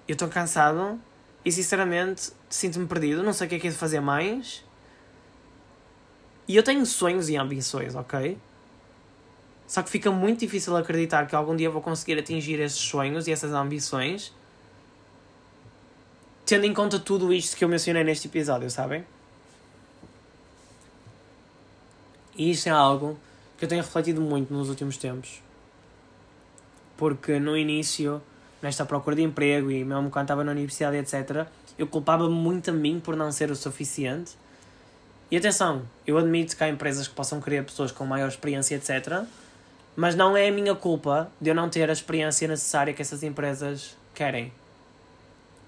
Eu 0.07 0.13
estou 0.13 0.27
cansado 0.27 0.99
e 1.45 1.51
sinceramente 1.51 2.31
sinto-me 2.49 2.87
perdido, 2.87 3.23
não 3.23 3.33
sei 3.33 3.47
o 3.47 3.49
que 3.49 3.55
é 3.55 3.59
que 3.59 3.67
é 3.67 3.69
de 3.69 3.75
fazer 3.75 3.99
mais. 3.99 4.63
E 6.47 6.55
eu 6.55 6.63
tenho 6.63 6.85
sonhos 6.85 7.29
e 7.29 7.37
ambições, 7.37 7.95
ok? 7.95 8.37
Só 9.67 9.81
que 9.81 9.89
fica 9.89 10.11
muito 10.11 10.41
difícil 10.41 10.75
acreditar 10.75 11.25
que 11.25 11.35
algum 11.35 11.55
dia 11.55 11.69
vou 11.69 11.81
conseguir 11.81 12.19
atingir 12.19 12.59
esses 12.59 12.79
sonhos 12.79 13.27
e 13.27 13.31
essas 13.31 13.53
ambições, 13.53 14.33
tendo 16.45 16.65
em 16.65 16.73
conta 16.73 16.99
tudo 16.99 17.33
isto 17.33 17.55
que 17.55 17.63
eu 17.63 17.69
mencionei 17.69 18.03
neste 18.03 18.27
episódio, 18.27 18.69
sabem? 18.69 19.05
E 22.35 22.51
isto 22.51 22.67
é 22.67 22.71
algo 22.71 23.17
que 23.57 23.65
eu 23.65 23.69
tenho 23.69 23.81
refletido 23.81 24.19
muito 24.19 24.53
nos 24.53 24.69
últimos 24.69 24.97
tempos. 24.97 25.41
Porque 26.97 27.39
no 27.39 27.55
início, 27.57 28.21
nesta 28.61 28.85
procura 28.85 29.15
de 29.15 29.21
emprego 29.21 29.71
e 29.71 29.83
mesmo 29.83 30.09
quando 30.09 30.25
estava 30.25 30.43
na 30.43 30.51
universidade, 30.51 30.97
etc., 30.97 31.47
eu 31.77 31.87
culpava 31.87 32.29
muito 32.29 32.69
a 32.69 32.73
mim 32.73 32.99
por 32.99 33.15
não 33.15 33.31
ser 33.31 33.49
o 33.51 33.55
suficiente. 33.55 34.33
E 35.33 35.37
atenção, 35.37 35.81
eu 36.05 36.15
admito 36.19 36.55
que 36.55 36.63
há 36.63 36.69
empresas 36.69 37.07
que 37.07 37.15
possam 37.15 37.41
querer 37.41 37.65
pessoas 37.65 37.91
com 37.91 38.05
maior 38.05 38.27
experiência, 38.27 38.75
etc., 38.75 39.23
mas 39.95 40.13
não 40.13 40.37
é 40.37 40.47
a 40.47 40.51
minha 40.51 40.75
culpa 40.75 41.27
de 41.41 41.49
eu 41.49 41.55
não 41.55 41.71
ter 41.71 41.89
a 41.89 41.91
experiência 41.91 42.47
necessária 42.47 42.93
que 42.93 43.01
essas 43.01 43.23
empresas 43.23 43.97
querem. 44.13 44.53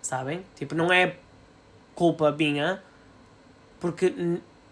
Sabem? 0.04 0.46
Tipo, 0.56 0.76
não 0.76 0.94
é 0.94 1.16
culpa 1.96 2.32
minha, 2.32 2.80
porque 3.80 4.14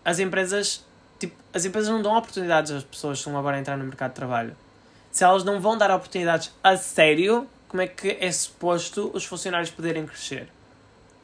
as 0.06 0.20
empresas 0.20 0.86
tipo, 1.18 1.36
as 1.52 1.66
empresas 1.66 1.90
não 1.90 2.04
dão 2.04 2.16
oportunidades 2.16 2.72
às 2.72 2.84
pessoas 2.84 3.18
que 3.18 3.22
estão 3.22 3.36
agora 3.36 3.58
a 3.58 3.60
entrar 3.60 3.76
no 3.76 3.86
mercado 3.86 4.12
de 4.12 4.18
trabalho. 4.18 4.56
Se 5.12 5.24
elas 5.24 5.44
não 5.44 5.60
vão 5.60 5.76
dar 5.76 5.90
oportunidades 5.90 6.54
a 6.64 6.78
sério, 6.78 7.48
como 7.68 7.82
é 7.82 7.88
que 7.88 8.16
é 8.20 8.32
suposto 8.32 9.10
os 9.12 9.26
funcionários 9.26 9.72
poderem 9.72 10.06
crescer? 10.06 10.50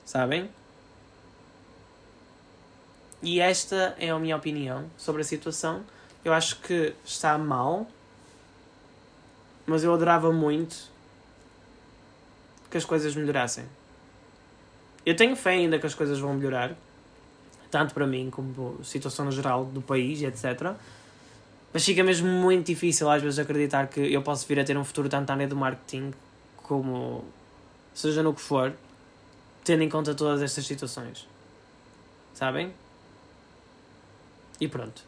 Sabem? 0.04 0.50
E 3.22 3.40
esta 3.40 3.96
é 4.00 4.10
a 4.10 4.20
minha 4.20 4.36
opinião 4.36 4.90
sobre 4.98 5.22
a 5.22 5.26
situação. 5.26 5.84
Eu 6.24 6.34
acho 6.34 6.60
que 6.62 6.94
está 7.04 7.38
mal, 7.38 7.88
mas 9.66 9.84
eu 9.84 9.94
adorava 9.94 10.32
muito 10.32 10.90
que 12.70 12.78
as 12.78 12.86
coisas 12.86 13.16
melhorassem. 13.16 13.66
Eu 15.06 15.16
tenho 15.16 15.36
fé 15.36 15.52
ainda 15.52 15.80
que 15.80 15.86
as 15.86 15.96
coisas 15.96 16.20
vão 16.20 16.34
melhorar 16.34 16.76
tanto 17.70 17.94
para 17.94 18.08
mim 18.08 18.30
como 18.30 18.84
situação 18.84 19.26
no 19.26 19.32
geral 19.32 19.66
do 19.66 19.82
país, 19.82 20.22
etc. 20.22 20.74
Mas 21.72 21.86
fica 21.86 22.04
mesmo 22.04 22.28
muito 22.28 22.68
difícil 22.68 23.10
às 23.10 23.22
vezes 23.22 23.38
acreditar 23.38 23.88
que 23.88 24.00
eu 24.00 24.22
posso 24.22 24.48
vir 24.48 24.60
a 24.60 24.64
ter 24.64 24.78
um 24.78 24.84
futuro 24.84 25.08
tanto 25.08 25.28
na 25.28 25.36
área 25.36 25.48
do 25.48 25.56
marketing 25.56 26.14
como 26.58 27.24
seja 27.94 28.24
no 28.24 28.34
que 28.34 28.42
for, 28.42 28.74
tendo 29.64 29.84
em 29.84 29.90
conta 29.90 30.16
todas 30.16 30.42
estas 30.42 30.66
situações. 30.66 31.28
Sabem? 32.34 32.74
E 34.60 34.68
pronto. 34.68 35.02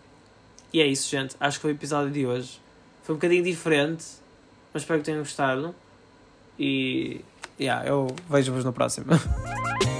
E 0.73 0.81
é 0.81 0.87
isso, 0.87 1.09
gente. 1.09 1.35
Acho 1.39 1.57
que 1.57 1.61
foi 1.63 1.71
o 1.71 1.75
episódio 1.75 2.11
de 2.11 2.25
hoje. 2.25 2.59
Foi 3.03 3.15
um 3.15 3.17
bocadinho 3.17 3.43
diferente, 3.43 4.05
mas 4.73 4.83
espero 4.83 4.99
que 4.99 5.05
tenham 5.05 5.19
gostado. 5.19 5.75
E. 6.57 7.21
Yeah, 7.59 7.87
eu 7.87 8.07
vejo-vos 8.29 8.63
no 8.63 8.73
próximo. 8.73 9.07